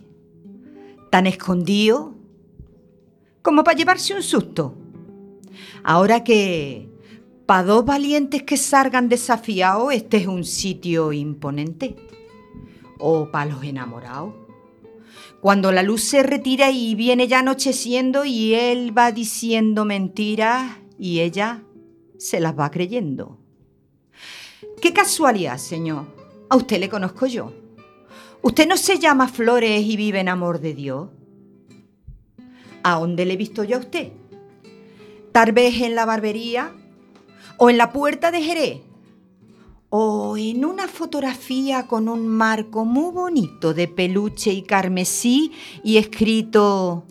[1.11, 2.15] tan escondido,
[3.43, 4.75] como para llevarse un susto.
[5.85, 6.89] Ahora que,
[7.47, 11.97] para dos valientes que salgan desafiados, este es un sitio imponente.
[12.99, 14.35] O para los enamorados.
[15.41, 21.19] Cuando la luz se retira y viene ya anocheciendo y él va diciendo mentiras y
[21.19, 21.65] ella
[22.17, 23.39] se las va creyendo.
[24.81, 26.07] Qué casualidad, señor.
[26.49, 27.53] A usted le conozco yo.
[28.41, 31.09] ¿Usted no se llama Flores y vive en amor de Dios?
[32.85, 34.13] ¿A dónde le he visto yo a usted?
[35.33, 36.73] Tal vez en la barbería
[37.57, 38.81] o en la puerta de Jerez
[39.95, 45.53] o en una fotografía con un marco muy bonito de peluche y carmesí
[45.85, 47.05] y escrito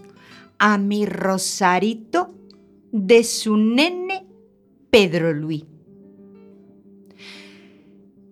[0.58, 2.34] a mi Rosarito
[2.92, 4.26] de su nene
[4.90, 5.66] Pedro Luis.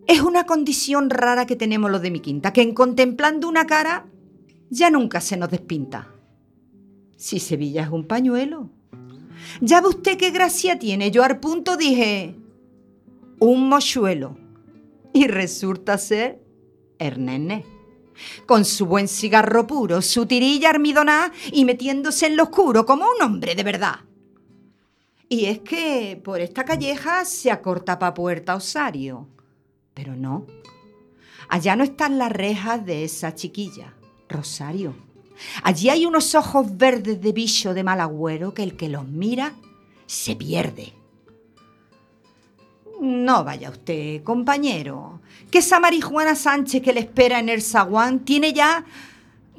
[0.07, 4.07] Es una condición rara que tenemos los de mi quinta, que en contemplando una cara
[4.71, 6.18] ya nunca se nos despinta.
[7.19, 8.69] Si Sevilla es un pañuelo.
[9.59, 11.11] Ya ve usted qué gracia tiene.
[11.11, 12.37] Yo al punto dije,
[13.39, 14.37] un mochuelo.
[15.11, 16.41] Y resulta ser
[16.97, 17.65] Ernene.
[18.45, 23.21] Con su buen cigarro puro, su tirilla armidoná y metiéndose en lo oscuro como un
[23.21, 23.99] hombre de verdad.
[25.27, 29.27] Y es que por esta calleja se acorta pa' Puerta Osario.
[29.93, 30.47] Pero no.
[31.49, 33.93] Allá no están las rejas de esa chiquilla,
[34.29, 35.08] Rosario.
[35.63, 39.53] Allí hay unos ojos verdes de bicho de mal agüero que el que los mira
[40.05, 40.93] se pierde.
[43.01, 48.51] No vaya usted, compañero, que esa marihuana Sánchez que le espera en el zaguán tiene
[48.51, 48.85] ya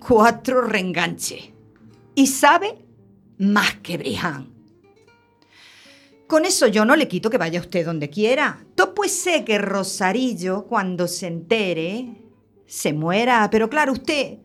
[0.07, 1.51] cuatro reenganches.
[2.14, 2.79] Y sabe
[3.38, 4.53] más que Briján.
[6.27, 8.64] Con eso yo no le quito que vaya usted donde quiera.
[8.77, 12.23] Yo pues sé que Rosarillo, cuando se entere,
[12.66, 13.49] se muera.
[13.51, 14.38] Pero claro, usted,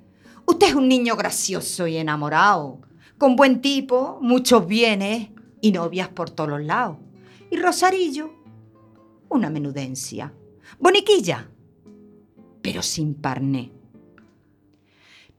[0.46, 2.82] usted es un niño gracioso y enamorado,
[3.18, 5.30] con buen tipo, muchos bienes
[5.62, 6.98] y novias por todos los lados.
[7.52, 8.32] Y Rosarillo,
[9.30, 10.34] una menudencia.
[10.80, 11.50] Boniquilla,
[12.62, 13.72] pero sin parné.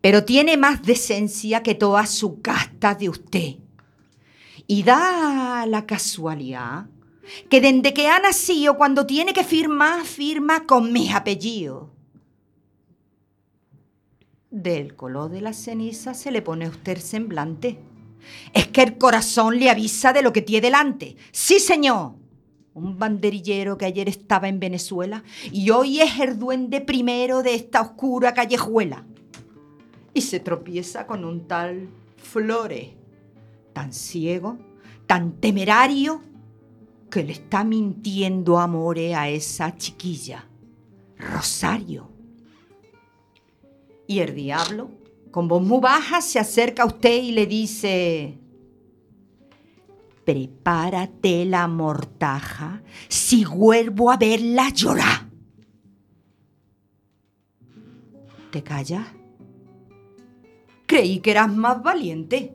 [0.01, 3.57] Pero tiene más decencia que toda su casta de usted.
[4.67, 6.87] Y da la casualidad
[7.49, 11.89] que desde que ha nacido, cuando tiene que firmar, firma con mis apellidos.
[14.57, 17.79] Del color de la ceniza se le pone a usted semblante.
[18.55, 21.15] Es que el corazón le avisa de lo que tiene delante.
[21.31, 22.15] Sí, señor.
[22.73, 27.83] Un banderillero que ayer estaba en Venezuela y hoy es el duende primero de esta
[27.83, 29.05] oscura callejuela.
[30.15, 32.89] Y se tropieza con un tal Flores,
[33.75, 34.57] tan ciego,
[35.07, 36.23] tan temerario,
[37.11, 40.49] que le está mintiendo amore a esa chiquilla,
[41.19, 42.16] Rosario.
[44.07, 44.91] Y el diablo,
[45.31, 48.39] con voz muy baja, se acerca a usted y le dice,
[50.25, 55.27] prepárate la mortaja si vuelvo a verla llorar.
[58.51, 59.07] ¿Te callas?
[60.87, 62.55] Creí que eras más valiente.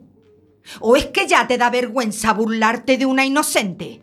[0.80, 4.02] ¿O es que ya te da vergüenza burlarte de una inocente?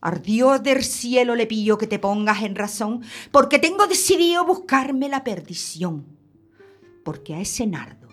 [0.00, 5.24] Ardió del cielo le pillo que te pongas en razón, porque tengo decidido buscarme la
[5.24, 6.06] perdición.
[7.04, 8.08] Porque a ese nardo,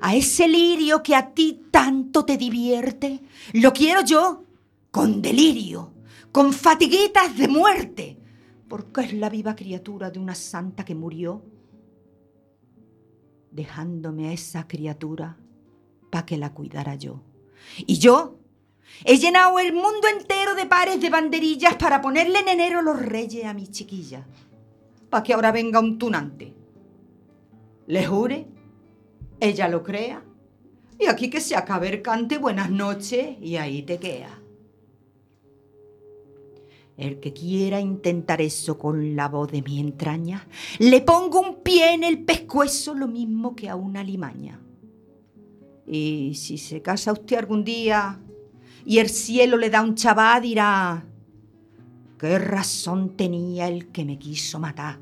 [0.00, 3.20] a ese lirio que a ti tanto te divierte,
[3.54, 4.44] lo quiero yo
[4.90, 5.94] con delirio,
[6.32, 8.18] con fatiguitas de muerte,
[8.68, 11.42] porque es la viva criatura de una santa que murió,
[13.50, 15.38] dejándome a esa criatura
[16.10, 17.22] para que la cuidara yo.
[17.86, 18.38] Y yo
[19.04, 23.44] he llenado el mundo entero de pares de banderillas para ponerle en enero los reyes
[23.44, 24.26] a mi chiquilla,
[25.10, 26.54] para que ahora venga un tunante.
[27.86, 28.46] Le jure,
[29.40, 30.22] ella lo crea,
[30.98, 34.40] y aquí que se acabe el cante buenas noches y ahí te queda.
[36.96, 40.48] El que quiera intentar eso con la voz de mi entraña,
[40.80, 44.60] le pongo un pie en el pescuezo lo mismo que a una limaña.
[45.86, 48.20] Y si se casa usted algún día
[48.88, 51.04] y el cielo le da un chabá, dirá,
[52.18, 54.98] ¿qué razón tenía el que me quiso matar?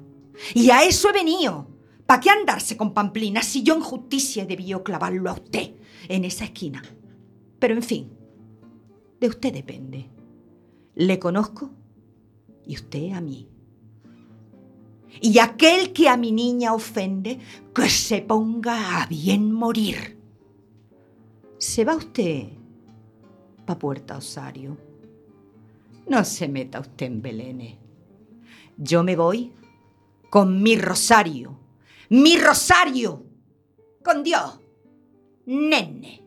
[0.54, 1.68] Y a eso he venido.
[2.04, 5.76] ¿Para qué andarse con pamplina si yo en justicia debió clavarlo a usted
[6.08, 6.82] en esa esquina?
[7.60, 8.10] Pero en fin,
[9.20, 10.10] de usted depende.
[10.96, 11.70] Le conozco
[12.66, 13.46] y usted a mí.
[15.20, 17.38] Y aquel que a mi niña ofende,
[17.72, 20.18] que se ponga a bien morir.
[21.56, 22.48] ¿Se va usted
[23.66, 24.78] pa' Puerta Osario?
[26.08, 27.76] No se meta usted en Belén.
[28.76, 29.52] Yo me voy
[30.30, 31.58] con mi rosario.
[32.08, 33.24] ¡Mi rosario!
[34.04, 34.60] ¡Con Dios!
[35.46, 36.22] Nene.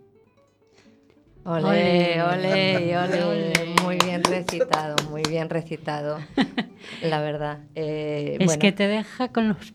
[1.46, 6.20] Ole, ole, ole, Muy bien recitado, muy bien recitado.
[7.02, 7.64] La verdad.
[7.76, 9.74] Eh, es bueno, que te deja con los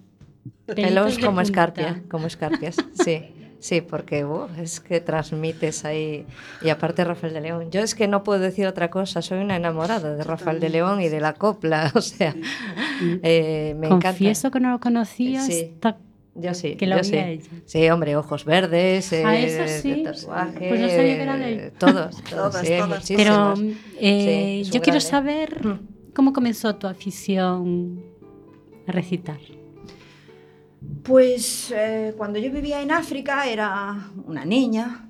[0.66, 3.34] pelos como escarpia, como escarpias, sí.
[3.64, 4.26] Sí, porque
[4.60, 6.26] es que transmites ahí.
[6.60, 7.70] Y aparte Rafael de León.
[7.70, 11.00] Yo es que no puedo decir otra cosa, soy una enamorada de Rafael de León
[11.00, 11.90] y de la copla.
[11.94, 12.34] O sea,
[13.22, 14.50] eh, me Confieso encanta.
[14.50, 15.70] que no lo conocía Sí.
[15.76, 15.96] hasta
[16.34, 17.16] Yo sí, que lo yo vi sí.
[17.16, 17.50] a ella.
[17.64, 20.02] Sí, hombre, ojos verdes, eh, Ah, eso de sí.
[20.04, 21.58] tatuaje, Pues no sabía que era de él.
[21.60, 23.08] eh, Todos, todos, Todas, sí, hay todas.
[23.16, 23.54] Pero
[23.98, 25.00] eh, Sí, yo quiero ¿eh?
[25.00, 25.78] saber
[26.14, 28.02] cómo comenzó tu afición
[28.86, 29.38] a recitar.
[31.03, 35.09] Pues eh, cuando yo vivía en África era una niña.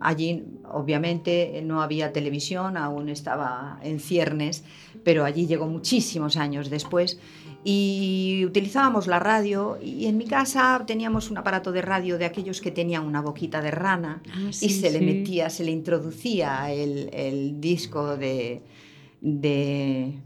[0.00, 4.64] Allí obviamente no había televisión, aún estaba en ciernes,
[5.02, 7.18] pero allí llegó muchísimos años después
[7.64, 12.60] y utilizábamos la radio y en mi casa teníamos un aparato de radio de aquellos
[12.60, 16.70] que tenían una boquita de rana Ah, y sí, se le metía, se le introducía
[16.72, 18.62] el, el disco de,
[19.20, 20.22] un,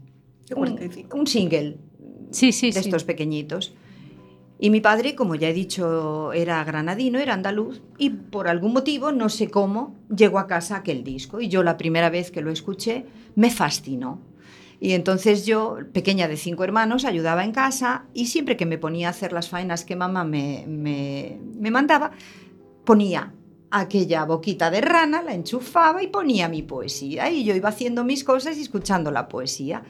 [0.55, 1.17] 45.
[1.17, 1.77] un single
[2.31, 3.73] Sí, de estos pequeñitos.
[4.63, 9.11] Y mi padre, como ya he dicho, era granadino, era andaluz, y por algún motivo,
[9.11, 11.41] no sé cómo, llegó a casa aquel disco.
[11.41, 14.21] Y yo la primera vez que lo escuché, me fascinó.
[14.79, 19.07] Y entonces yo, pequeña de cinco hermanos, ayudaba en casa y siempre que me ponía
[19.07, 22.11] a hacer las faenas que mamá me, me, me mandaba,
[22.85, 23.33] ponía
[23.71, 27.31] aquella boquita de rana, la enchufaba y ponía mi poesía.
[27.31, 29.83] Y yo iba haciendo mis cosas y escuchando la poesía.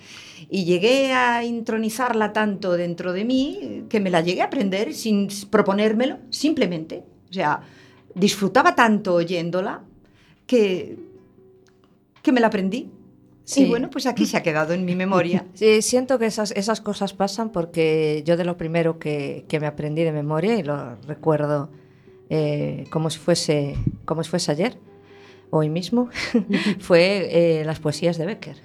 [0.50, 5.28] Y llegué a intronizarla tanto dentro de mí que me la llegué a aprender sin
[5.50, 7.04] proponérmelo, simplemente.
[7.30, 7.62] O sea,
[8.14, 9.82] disfrutaba tanto oyéndola
[10.46, 10.98] que,
[12.22, 12.92] que me la aprendí.
[13.44, 13.64] Sí.
[13.64, 15.46] Y bueno, pues aquí se ha quedado en mi memoria.
[15.56, 19.66] Sí, siento que esas, esas cosas pasan porque yo de lo primero que, que me
[19.66, 21.70] aprendí de memoria y lo recuerdo
[22.34, 23.76] eh, como, si fuese,
[24.06, 24.80] como si fuese ayer,
[25.52, 26.10] hoy mismo,
[26.80, 28.56] fue eh, las poesías de Becker.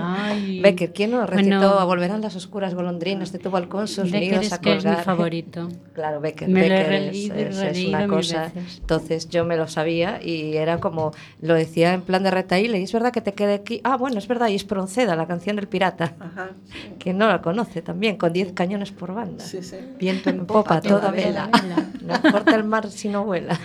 [0.00, 0.60] Ay.
[0.62, 1.78] Becker, ¿quién no recitó Bueno.
[1.78, 4.84] a Volverán las oscuras golondrinas de tu balcón sus Becker nidos es a que es
[4.84, 5.04] mi colgar"?
[5.04, 5.68] favorito.
[5.94, 6.48] Claro, Becker.
[6.48, 8.52] Me lo he Becker es- es, es una cosa.
[8.54, 8.78] veces.
[8.80, 12.82] Entonces yo me lo sabía y era como, lo decía en plan de retaíle, y
[12.82, 13.80] es verdad que te quede aquí.
[13.84, 16.14] Ah, bueno, es verdad, y es Pronceda, la canción del pirata.
[16.20, 16.50] Ajá.
[16.98, 19.42] Quien no la conoce también, con 10 cañones por banda.
[19.44, 19.76] Sí, sí.
[19.98, 21.48] Viento en En popa, toda vela.
[21.50, 21.86] vela.
[22.06, 23.58] No importa el mar si no vuela.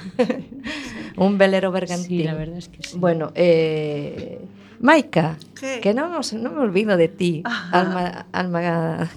[1.18, 2.08] Un velero bergantín.
[2.08, 2.98] Sí, la verdad verdade es que sí.
[2.98, 4.40] Bueno, eh,
[4.80, 5.80] Maika, ¿Qué?
[5.80, 7.70] que non, os, non me olvido de ti, Ajá.
[7.72, 8.62] alma, alma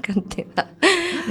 [0.05, 0.68] cantidad.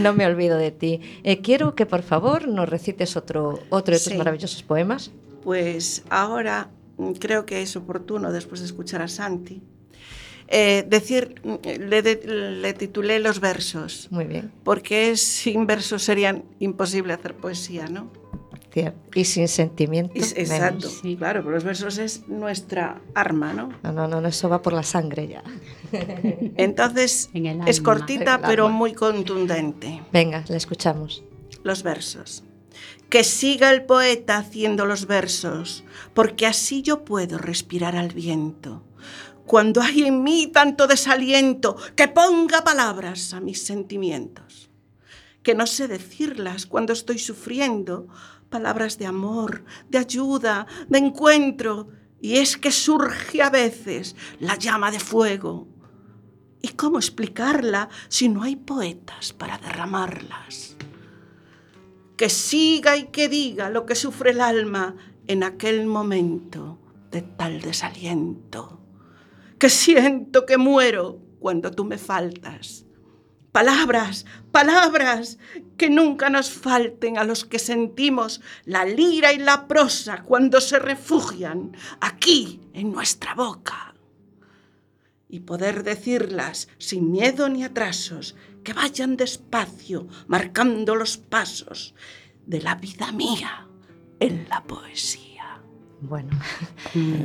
[0.02, 1.00] non me olvido de ti.
[1.24, 4.18] Eh, quiero que, por favor, nos recites otro, otro de tus sí.
[4.18, 5.14] maravillosos poemas.
[5.46, 9.62] Pues ahora mm, creo que es oportuno, después de escuchar a Santi,
[10.50, 12.16] eh, decir, mm, le, de,
[12.58, 14.08] le, titulé los versos.
[14.10, 14.52] Muy bien.
[14.64, 18.23] Porque sin versos serían imposible hacer poesía, ¿no?
[18.74, 19.00] Cierto.
[19.18, 20.14] Y sin sentimiento.
[20.16, 20.34] Y- menos.
[20.38, 21.16] exacto, sí.
[21.16, 23.70] claro, pero los versos es nuestra arma, ¿no?
[23.84, 25.44] No, no, no, no, eso va por la sangre ya.
[26.58, 30.02] Entonces, En el es cortita, En el pero muy contundente.
[30.12, 31.24] Venga, la escuchamos.
[31.64, 32.44] los versos.
[33.10, 35.84] Que siga el poeta haciendo los versos,
[36.16, 38.84] porque así yo puedo respirar al viento.
[39.46, 44.72] Cuando hay en mí tanto desaliento, que ponga palabras a mis sentimientos.
[45.44, 48.08] Que no sé decirlas cuando estoy sufriendo,
[48.54, 51.90] palabras de amor, de ayuda, de encuentro.
[52.22, 55.68] Y es que surge a veces la llama de fuego.
[56.62, 60.78] ¿Y cómo explicarla si no hay poetas para derramarlas?
[62.18, 64.96] que siga y que diga lo que sufre el alma
[65.28, 66.80] en aquel momento
[67.12, 68.80] de tal desaliento,
[69.60, 72.83] que siento que muero cuando tú me faltas.
[73.54, 75.38] Palabras, palabras,
[75.78, 80.80] que nunca nos falten a los que sentimos la lira y la prosa cuando se
[80.80, 83.94] refugian aquí en nuestra boca.
[85.30, 91.94] Y poder decirlas sin miedo ni atrasos, que vayan despacio, marcando los pasos
[92.48, 93.68] de la vida mía
[94.20, 95.33] en la poesía.
[96.06, 96.30] Bueno,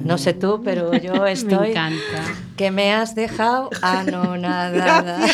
[0.04, 1.58] no sé tú, pero yo estoy...
[1.58, 2.24] Me encanta.
[2.56, 5.26] Que me has dejado anonadada.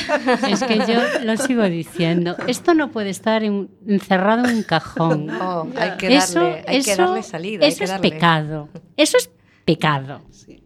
[0.48, 2.36] Es que yo lo sigo diciendo.
[2.46, 5.30] Esto no puede estar en- encerrado en un cajón.
[5.30, 7.64] Oh, hay que eso darle, hay que darle salida.
[7.66, 8.68] hay eso es pecado.
[8.96, 9.30] Eso es
[9.64, 10.22] pecado.
[10.30, 10.62] Sí.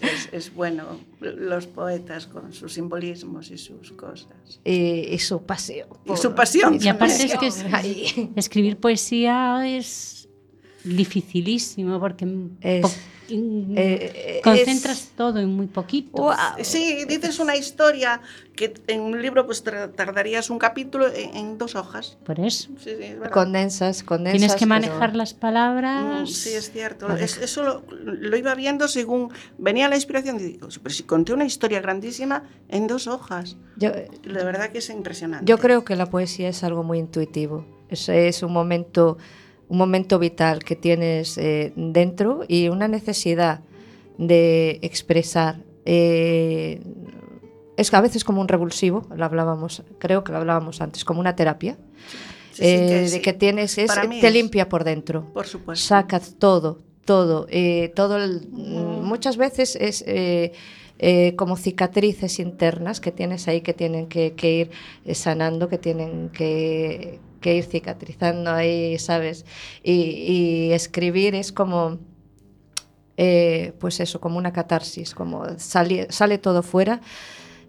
[0.00, 0.84] es, es bueno
[1.20, 4.60] los poetas con sus simbolismos y sus cosas.
[4.64, 5.88] Y, y su pasión.
[6.04, 6.78] Y su pasión.
[6.80, 7.50] y aparte es que.
[7.72, 8.30] Ay.
[8.36, 10.25] escribir poesía es
[10.86, 12.26] dificilísimo porque
[12.60, 16.10] Es- in- eh, concentras es- todo en muy poquito.
[16.22, 16.36] Guau.
[16.62, 18.20] Sí, dices una historia
[18.54, 22.16] que en un libro pues tardarías un capítulo en, en dos hojas.
[22.24, 22.68] Por eso.
[22.78, 23.28] Sí, sí, es.
[23.30, 24.38] Condensas, condensas.
[24.38, 26.22] Tienes que pero- manejar las palabras.
[26.22, 27.08] Mm, Sí, es cierto.
[27.08, 27.24] Vale.
[27.24, 31.32] Es- eso lo, lo iba viendo según venía la inspiración y digo, pero si conté
[31.32, 33.56] una historia grandísima en dos hojas.
[33.76, 34.08] Yo, De
[34.44, 35.44] verdad que es impresionante.
[35.50, 37.66] yo creo que la poesía es algo muy intuitivo.
[37.88, 39.16] Es, es un momento,
[39.68, 43.60] un momento vital que tienes eh, dentro y una necesidad
[44.18, 45.56] de expresar.
[45.84, 46.80] eh,
[47.76, 51.20] es que a veces como un revulsivo, lo hablábamos, creo que lo hablábamos antes, como
[51.20, 51.76] una terapia,
[52.52, 54.32] Sí, sí, eh, que de que tienes, es, te es.
[54.32, 55.26] limpia por dentro.
[55.34, 55.84] Por supuesto.
[55.86, 60.52] sacas todo, todo, eh, todo el- mm, muchas veces es eh,
[61.36, 64.70] como cicatrices internas que tienes ahí que tienen que, que
[65.04, 69.44] ir sanando, que tienen que, que ir cicatrizando ahí, ¿sabes?
[69.84, 71.98] Y, y escribir es como,
[73.16, 77.00] eh, pues eso, como una catarsis, como sale, sale todo fuera,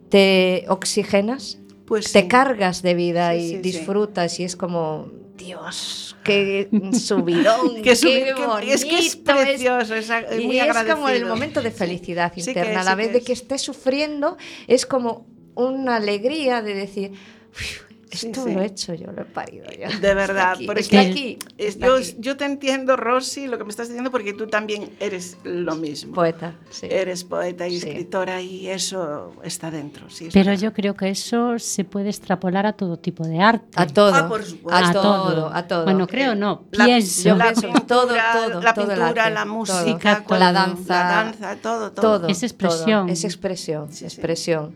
[0.10, 2.28] te oxigenas Pues te sí.
[2.28, 8.34] cargas de vida Sí, y sí, disfrutas y es como, Dios, qué subidón, qué que-
[8.34, 8.74] bonito.
[8.74, 12.72] es que es precioso, es, es y muy es como el momento de felicidad interna.
[12.72, 17.12] es, a la vez de que estés sufriendo, es como una alegría de decir,
[17.52, 18.54] "Uf, Sí, esto sí.
[18.54, 20.00] lo he hecho yo, lo he parido yo.
[20.00, 22.16] De verdad, Está aquí, porque está es- aquí, está yo, aquí.
[22.20, 26.14] yo te entiendo, Rosy, lo que me estás diciendo, porque tú también eres lo mismo.
[26.14, 26.88] Poeta, sí.
[26.90, 27.88] Eres poeta y Sí.
[27.88, 30.10] escritora y eso está dentro.
[30.10, 30.62] Sí, es Pero verdad.
[30.64, 33.66] yo creo que eso se puede extrapolar a todo tipo de arte.
[33.76, 34.86] A todo, Ah, por supuesto.
[34.86, 35.52] a, A todo, todo.
[35.54, 35.84] a todo.
[35.84, 37.30] Bueno, creo no, La- pienso.
[37.30, 40.40] Yo la pienso pintura, todo, todo, la todo el pintura, arte, la música, todo.
[40.40, 42.20] la danza, la danza, todo, todo.
[42.20, 43.06] todo, Es expresión.
[43.08, 44.06] todo, es expresión, Sí, sí.
[44.06, 44.74] expresión.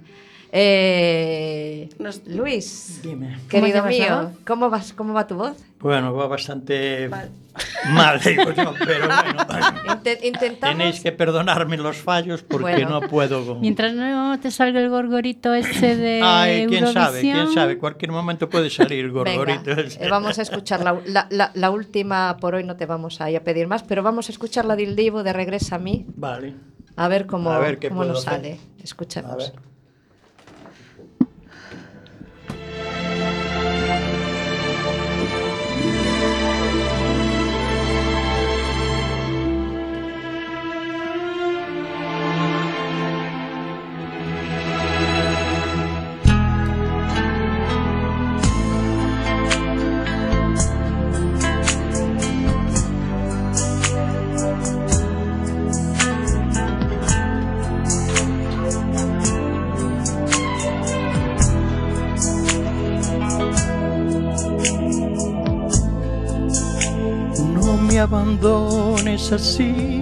[0.54, 1.90] Eh,
[2.28, 3.38] Luis, Dime.
[3.50, 4.32] querido ¿Cómo mío?
[4.46, 5.58] ¿cómo, vas, ¿cómo va tu voz?
[5.80, 7.32] Bueno, va bastante Mal.
[7.90, 9.44] mal, digo yo, pero bueno.
[9.94, 10.78] Inte- intentamos...
[10.78, 13.00] Tenéis que perdonarme los fallos porque Bueno.
[13.00, 13.56] no puedo.
[13.56, 17.54] Mientras no te salga el gorgorito ese de Ay, quién sabe, quién Eurovisión.
[17.56, 19.72] sabe, cualquier momento puede salir gorgorito.
[19.72, 23.32] eh, vamos a escuchar la, la- la- la última, por hoy no te vamos a,
[23.32, 26.06] ir a pedir más, pero vamos a escuchar la del Divo de Regresa a mí,
[26.16, 26.56] Vale,
[26.98, 28.34] a ver cómo, A ver qué cómo nos hacer.
[28.42, 28.60] sale.
[28.80, 29.38] a Escuchemos.
[29.54, 29.71] ver.
[69.32, 70.02] Así,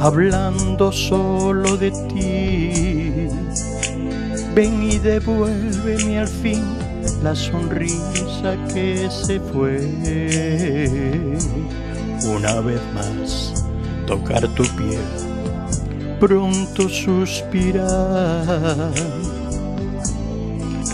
[0.00, 3.28] hablando solo de ti.
[4.54, 6.64] Ven y devuélveme al fin
[7.22, 9.78] la sonrisa que se fue.
[12.24, 13.64] Una vez más,
[14.06, 15.02] tocar tu piel,
[16.18, 18.92] pronto suspirar.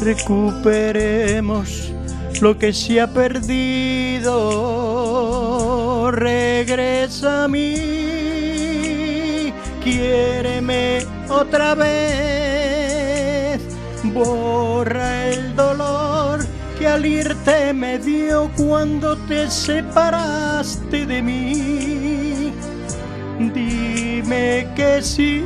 [0.02, 1.92] Recuperemos
[2.40, 4.83] lo que se ha perdido.
[7.04, 7.74] Regresa a mí,
[9.82, 13.60] quiéreme otra vez.
[14.04, 16.46] Borra el dolor
[16.78, 22.54] que al irte me dio cuando te separaste de mí.
[23.52, 25.44] Dime que sí,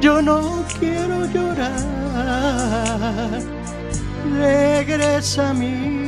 [0.00, 1.82] yo no quiero llorar.
[4.38, 6.03] Regresa a mí.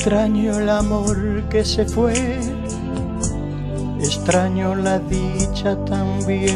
[0.00, 2.14] Extraño el amor que se fue,
[4.00, 6.48] extraño la dicha también.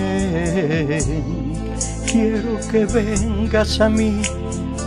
[2.11, 4.23] Quiero que vengas a mí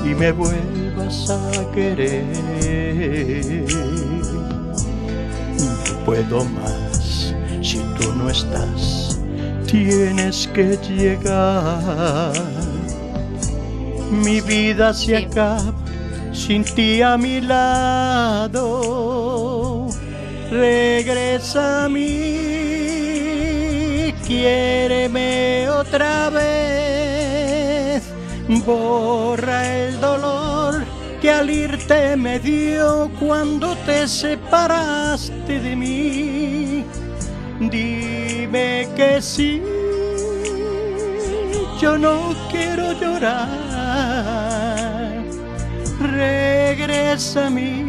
[0.04, 2.26] y me vuelvas a querer.
[5.60, 9.20] No puedo más si tú no estás,
[9.68, 12.34] tienes que llegar.
[14.10, 15.76] Mi vida se acaba
[16.48, 18.64] sin ti a mi lado.
[20.50, 22.14] Regresa a mí,
[24.26, 28.02] quiéreme otra vez.
[28.66, 30.86] Borra el dolor
[31.22, 36.86] que al irte me dio cuando te separaste de mí.
[37.60, 39.62] Dime que sí,
[41.82, 43.67] yo no quiero llorar.
[46.18, 47.84] Regresa a mí.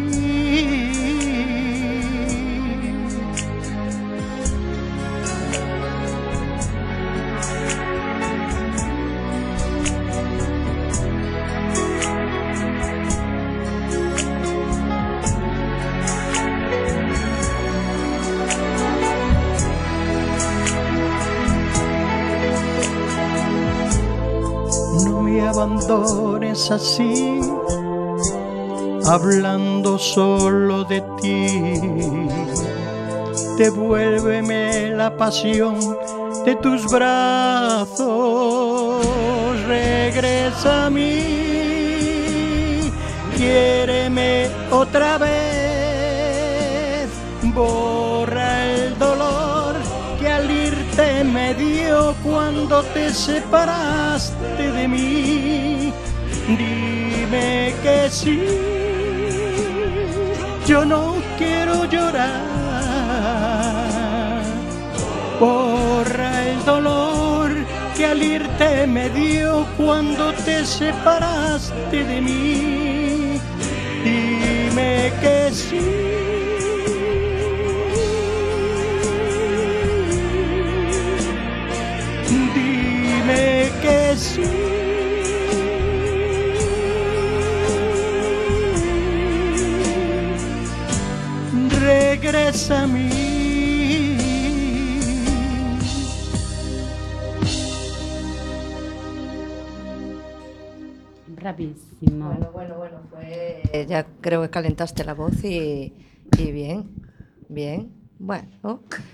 [25.04, 27.40] No me abandones así,
[29.08, 31.62] hablando solo de ti.
[33.56, 35.78] Devuélveme la pasión
[36.44, 38.06] de tus brazos,
[39.66, 42.12] regresa a mí,
[43.36, 47.08] quiéreme otra vez,
[47.42, 49.74] borra el dolor
[50.20, 55.92] que al irte me dio cuando te separaste de mí.
[56.46, 58.87] Dime que sí,
[60.68, 62.42] yo no quiero llorar.
[65.40, 67.50] Borra el dolor
[67.96, 73.40] que al irte me dio cuando te separaste de mí.
[74.04, 76.27] Dime que sí.
[92.58, 93.08] Regresa a mí.
[101.28, 102.30] Bravísimo.
[102.30, 105.94] Bueno, bueno, bueno, eh, Ya creo que calentaste la voz y,
[106.36, 106.90] y bien,
[107.48, 107.97] bien.
[108.20, 108.48] Bueno,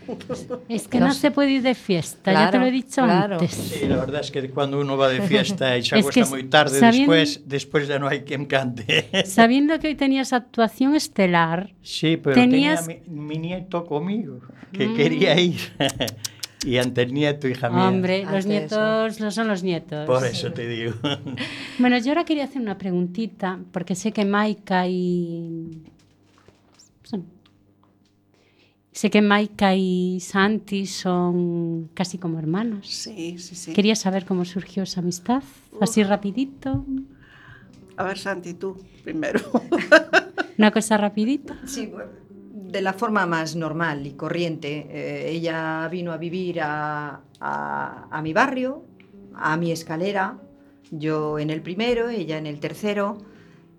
[0.68, 3.02] Es que no no, se puede ir de fiesta, ya te Claro, lo he dicho
[3.02, 3.34] claro.
[3.38, 3.50] antes.
[3.52, 6.34] Sí, la verdad es que cuando uno va de fiesta y se Es que acuesta
[6.34, 9.10] muy tarde sabiendo- después, después ya no hay quien cante.
[9.26, 14.40] Sabiendo que hoy tenías actuación estelar, Sí, pero Tenías- tenía mi, mi nieto conmigo,
[14.72, 15.60] que quería ir.
[16.64, 17.86] y ante el nieto, hija mía.
[17.88, 20.06] hombre, los nietos no son los nietos.
[20.06, 20.94] Por eso te digo.
[21.78, 25.82] Bueno, yo ahora quería hacer una preguntita, porque sé que Maika y...
[27.02, 27.26] son-
[28.94, 32.86] Sé que Maika y Santi son casi como hermanos.
[32.88, 33.72] Sí, sí, sí.
[33.72, 35.42] Quería saber cómo surgió esa amistad,
[35.80, 36.86] así rapidito,
[37.96, 39.40] A ver, Santi, tú primero.
[40.58, 41.56] una cosa rapidita.
[41.66, 42.10] Sí, bueno,
[42.72, 44.86] de la forma más normal y corriente.
[44.90, 48.84] Eh, ella vino a vivir a, a- a mi barrio,
[49.34, 50.38] a mi escalera,
[50.92, 53.18] yo en el primero, ella en el tercero,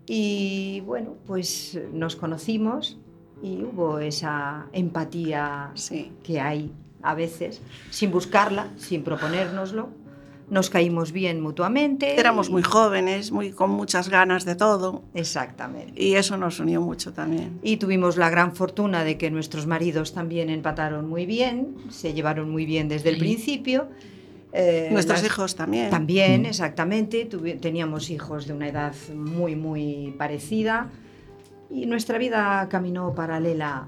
[0.08, 2.98] y bueno, pues nos conocimos
[3.46, 6.12] y hubo esa empatía Sí.
[6.24, 6.72] que hay
[7.04, 9.90] a veces, sin buscarla, sin proponérnoslo.
[10.50, 12.20] Nos caímos bien mutuamente.
[12.20, 15.94] Éramos y- muy jóvenes, muy con muchas ganas de todo, Exactamente.
[16.02, 17.60] y eso nos unió mucho también.
[17.64, 22.50] Y tuvimos la gran fortuna de que nuestros maridos también empataron muy bien, se llevaron
[22.52, 23.88] muy bien desde el principio.
[24.54, 25.90] Eh, Nuestros las- hijos también.
[25.90, 27.28] También, exactamente.
[27.30, 30.90] tuvi- teníamos hijos de una edad muy, muy parecida.
[31.76, 33.86] Y nuestra vida caminó paralela.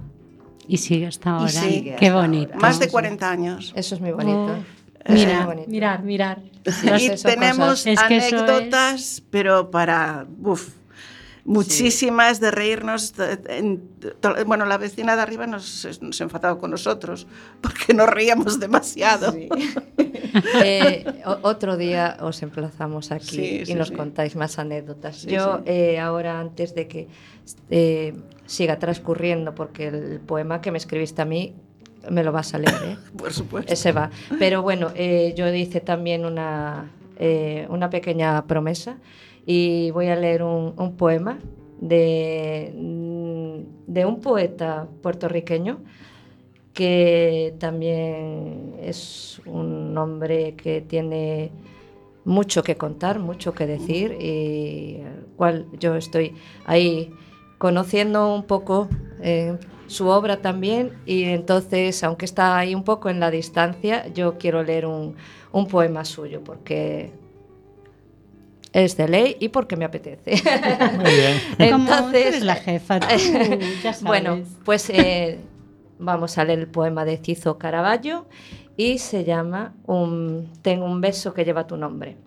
[0.68, 1.48] Y sigue hasta ahora.
[1.50, 2.54] sigue Qué hasta bonito.
[2.54, 2.68] ahora.
[2.68, 3.74] Más de 40 años.
[3.76, 4.56] eso es muy bonito.
[5.10, 6.42] Oh, Mira, mirar, mirar.
[6.84, 7.88] No y sé, tenemos cosas.
[7.88, 10.74] Es que anécdotas, pero para, uf,
[11.48, 13.16] muchísimas de reírnos.
[13.16, 17.26] de- bueno, la vecina de arriba nos, nos enfadaba con nosotros
[17.62, 19.34] porque nos reíamos demasiado.
[20.64, 21.04] Eh,
[21.42, 25.24] otro día os emplazamos aquí Sí, y nos contáis más anécdotas.
[25.24, 27.08] Yo eh, ahora, antes de que
[27.72, 28.14] eh,
[28.46, 31.56] siga transcurriendo, porque el poema que me escribiste a mí
[32.12, 32.98] me lo vas a leer.
[33.18, 33.74] Por supuesto.
[33.74, 34.12] ese va.
[34.38, 36.92] Pero bueno, yo hice también una,
[37.70, 38.98] una pequeña promesa
[39.48, 41.40] y voy a leer un, un poema
[41.80, 45.80] de, mm, de un poeta puertorriqueño
[46.74, 51.52] que también es un hombre que tiene
[52.26, 56.36] mucho que contar, mucho que decir y al cual yo estoy
[56.66, 57.14] ahí
[57.58, 58.90] conociendo un poco
[59.22, 60.92] eh, su obra también.
[61.06, 65.16] Y entonces, aunque está ahí un poco en la distancia, yo quiero leer un,
[65.54, 67.14] un poema suyo porque
[68.84, 70.32] es de ley y porque me apetece.
[70.96, 71.42] Muy bien.
[71.58, 73.08] Entonces, eres la jefa, tú
[73.84, 74.04] ya sabes.
[74.04, 75.40] bueno, pues eh,
[75.98, 78.28] vamos a leer el poema de Cizo Caraballo
[78.76, 82.18] y se llama un, Tengo un beso que lleva tu nombre.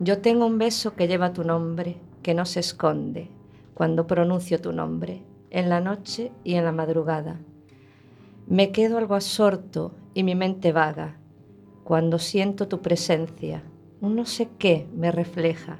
[0.00, 3.30] Yo tengo un beso que lleva tu nombre, que no se esconde
[3.74, 7.38] cuando pronuncio tu nombre, en la noche y en la madrugada.
[8.48, 11.18] Me quedo algo absorto y mi mente vaga
[11.84, 13.62] cuando siento tu presencia.
[14.04, 15.78] Un no sé qué me refleja,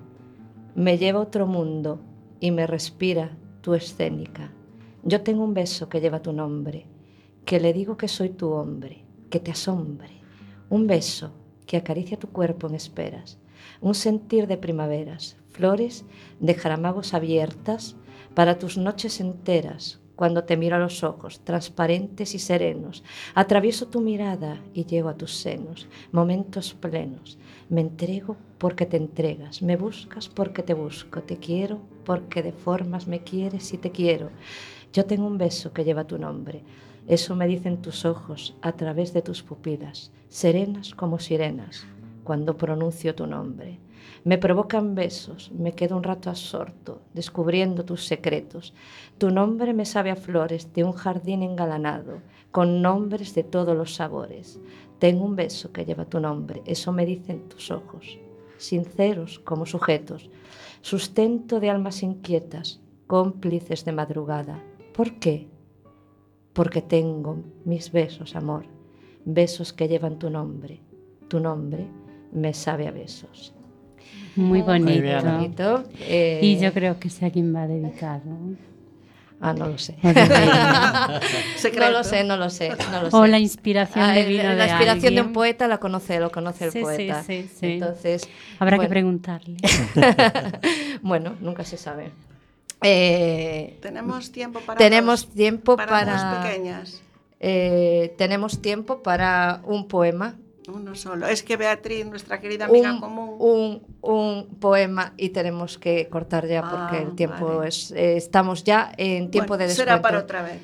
[0.75, 2.01] me lleva a otro mundo
[2.41, 4.51] y me respira tu escénica.
[5.03, 6.87] Yo tengo un beso que lleva tu nombre,
[7.45, 10.23] que le digo que soy tu hombre, que te asombre.
[10.71, 11.33] Un beso
[11.67, 13.37] que acaricia tu cuerpo en esperas,
[13.83, 16.07] un sentir de primaveras, flores
[16.41, 17.95] de jaramagos abiertas
[18.33, 23.03] para tus noches enteras, cuando te miro a los ojos, transparentes y serenos,
[23.35, 27.39] atravieso tu mirada y llego a tus senos, momentos plenos.
[27.69, 33.07] Me entrego porque te entregas, me buscas porque te busco, te quiero porque de formas
[33.07, 34.31] me quieres y te quiero.
[34.93, 36.63] Yo tengo un beso que lleva tu nombre,
[37.07, 41.87] eso me dicen tus ojos a través de tus pupilas, serenas como sirenas,
[42.23, 43.79] cuando pronuncio tu nombre.
[44.25, 48.73] Me provocan besos, me quedo un rato absorto, descubriendo tus secretos.
[49.19, 53.95] Tu nombre me sabe a flores de un jardín engalanado, con nombres de todos los
[53.95, 54.59] sabores.
[55.05, 58.19] Tengo un beso que lleva tu nombre, eso me dicen tus ojos,
[58.57, 60.31] sinceros como sujetos,
[60.81, 64.63] sustento de almas inquietas, cómplices de madrugada.
[64.95, 65.47] ¿Por qué?
[66.55, 67.37] Porque tengo
[67.67, 68.65] mis besos, amor,
[69.27, 70.81] besos que llevan tu nombre.
[71.29, 71.87] Tu nombre
[72.33, 73.53] me sabe a besos.
[74.37, 75.03] Muy bonito.
[75.03, 75.23] bien.
[75.23, 75.85] Bonito.
[76.01, 78.31] Eh, Y yo creo que sé a quién va dedicado.
[79.41, 79.95] Ah, no lo sé.
[80.03, 83.17] No lo sé, no lo sé, no lo sé.
[83.17, 86.31] O la inspiración Ah, de vino la de inspiración de un poeta la conoce, lo
[86.31, 87.23] conoce el Sí, poeta.
[87.23, 87.67] sí, sí.
[87.67, 88.29] Entonces,
[88.59, 89.57] Habrá que preguntarle.
[91.03, 92.11] bueno, nunca se sabe.
[92.83, 97.03] Eh, Tenemos tiempo para tenemos dos, tiempo para, para, dos pequeñas.
[97.41, 100.37] eh, tenemos tiempo para un poema,
[100.69, 101.27] Uno solo.
[101.27, 106.47] Es que Beatriz, nuestra querida amiga un, común, un, un poema y tenemos que cortar
[106.47, 107.69] ya porque Ah, el tiempo vale.
[107.69, 109.91] es eh, estamos ya en tiempo Bueno, de descuento.
[109.93, 110.61] será para otra vez.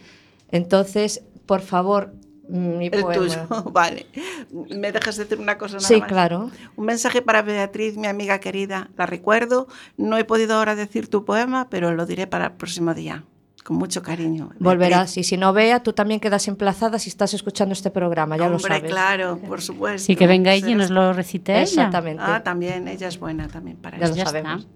[0.50, 2.12] Entonces, por favor,
[2.48, 3.12] mi El poema.
[3.14, 4.06] tuyo, vale.
[4.50, 6.08] ¿Me dejas decir una cosa nada Sí, más?
[6.08, 6.50] claro.
[6.76, 8.90] Un mensaje para Beatriz, mi amiga querida.
[8.96, 9.68] La recuerdo.
[9.96, 13.24] No he podido ahora decir tu poema, pero lo diré para el próximo día.
[13.64, 14.44] Con mucho cariño.
[14.46, 14.60] Beatriz.
[14.64, 15.16] Volverás.
[15.18, 18.58] Y si no vea, tú también quedas emplazada si estás escuchando este programa, ya lo
[18.58, 18.90] sabes.
[18.90, 20.06] claro, por supuesto.
[20.06, 21.62] Sí, que venga ella y nos lo recite ella.
[21.62, 22.22] Exactamente.
[22.26, 24.14] Ah, también, ella es buena también para ya eso.
[24.14, 24.66] lo Ya sabemos.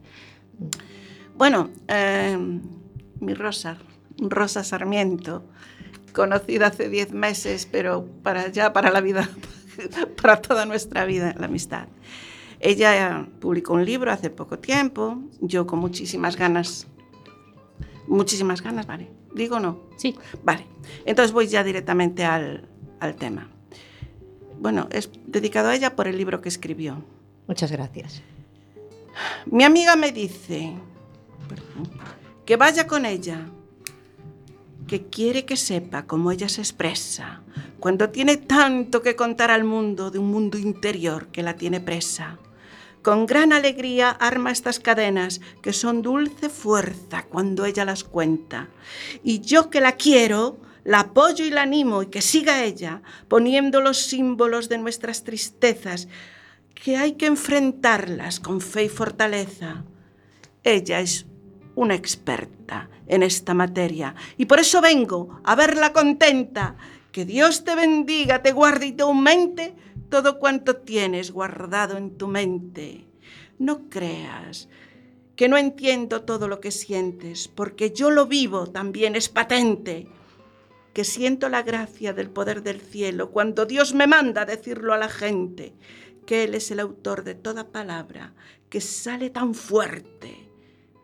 [0.61, 0.85] está.
[1.37, 2.39] Bueno, eh,
[3.21, 3.79] mi Rosa,
[4.19, 5.45] Rosa Sarmiento,
[6.13, 9.29] conocida hace 10 meses, pero para ya para la vida,
[10.23, 11.89] para toda nuestra vida, la amistad.
[12.61, 16.87] Ella publicó un libro hace poco tiempo, yo con muchísimas ganas,
[18.07, 19.11] muchísimas ganas, ¿vale?
[19.35, 19.81] Digo no.
[19.97, 20.17] Sí.
[20.43, 20.67] Vale,
[21.05, 22.69] entonces voy ya directamente al,
[23.01, 23.49] al tema.
[24.59, 27.03] Bueno, es dedicado a ella por el libro que escribió.
[27.47, 28.23] Muchas gracias.
[29.47, 30.75] Mi amiga me dice
[32.45, 33.47] que vaya con ella,
[34.87, 37.43] que quiere que sepa cómo ella se expresa
[37.81, 42.39] cuando tiene tanto que contar al mundo de un mundo interior que la tiene presa.
[43.05, 48.71] Con gran alegría arma estas cadenas que son dulce fuerza cuando ella las cuenta.
[49.23, 53.83] Y yo que la quiero, la apoyo y la animo y que siga ella poniendo
[53.83, 56.09] los símbolos de nuestras tristezas
[56.75, 59.85] que hay que enfrentarlas con fe y fortaleza.
[60.63, 61.27] Ella es
[61.75, 66.77] una experta en esta materia y por eso vengo a verla contenta.
[67.13, 69.75] Que Dios te bendiga, te guarde y te aumente
[70.15, 73.05] todo cuanto tienes guardado en tu mente.
[73.59, 74.69] No creas
[75.35, 80.07] que no entiendo todo lo que sientes, porque yo lo vivo también es patente
[80.93, 85.09] que siento la gracia del poder del cielo cuando Dios me manda decirlo a la
[85.09, 85.75] gente,
[86.27, 88.35] que Él es el autor de toda palabra
[88.69, 90.49] que sale tan fuerte,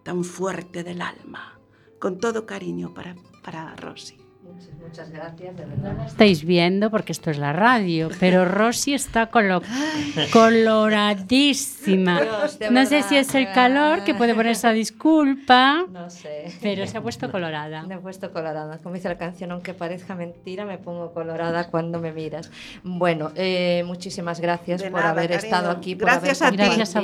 [0.04, 1.58] tan fuerte del alma,
[1.98, 4.19] con todo cariño para, para Rosy.
[4.60, 5.94] Muchas, muchas gracias, de No verdad.
[5.98, 9.62] la estáis viendo porque esto es la radio, pero Rosy está colo-
[10.32, 12.20] coloradísima.
[12.20, 16.52] Dios, No sé si es el calor que puede poner esa disculpa, No sé.
[16.60, 17.82] pero se ha puesto colorada.
[17.84, 18.78] Me he puesto colorada.
[18.78, 22.50] Como dice la canción, aunque parezca mentira, me pongo colorada cuando me miras.
[22.82, 25.44] Bueno, eh, muchísimas gracias De por nada, haber cariño.
[25.44, 26.56] estado aquí, por Gracias haber a ti.
[26.76, 26.94] Gracias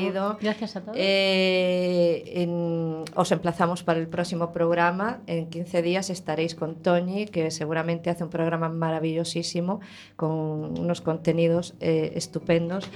[0.41, 0.97] gracias a todos.
[0.99, 5.21] Eh, en- os emplazamos para el próximo programa.
[5.27, 9.81] En 15 días estaréis con Toñi, que seguramente hace un programa maravillosísimo,
[10.17, 12.91] con unos contenidos eh, estupendos.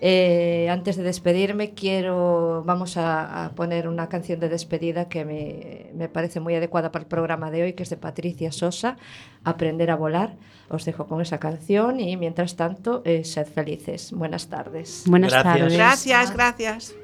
[0.00, 5.90] Eh, antes de despedirme, quiero, vamos a, a poner una canción de despedida que me,
[5.92, 8.96] me parece muy adecuada para el programa de hoy, que es de Patricia Sosa,
[9.44, 10.36] Aprender a volar.
[10.68, 14.12] Os dejo con esa canción y mientras tanto, eh, sed felices.
[14.12, 15.04] Buenas tardes.
[15.06, 15.58] Buenas Gracias.
[15.58, 15.76] tardes.
[15.76, 16.94] Gracias, gracias.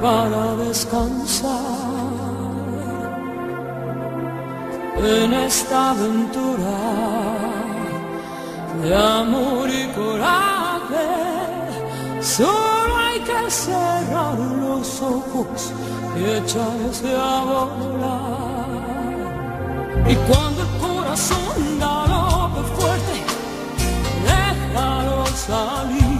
[0.00, 1.50] Para descansar
[4.96, 6.78] en esta aventura
[8.82, 11.08] de amor y coraje.
[12.20, 15.72] Solo hay que cerrar los ojos
[16.16, 18.70] y echarse a volar.
[20.08, 23.16] Y cuando el corazón galope fuerte,
[24.24, 26.19] déjalo salir.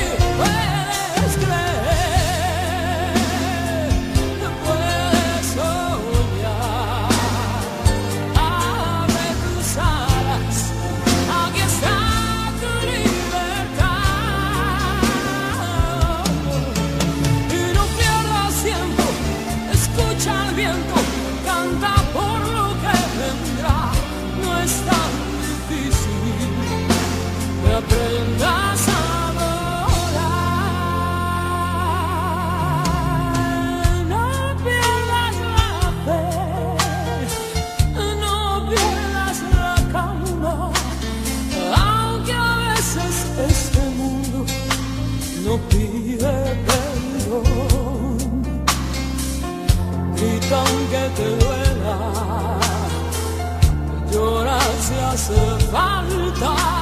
[55.11, 56.80] Llora si hace falta.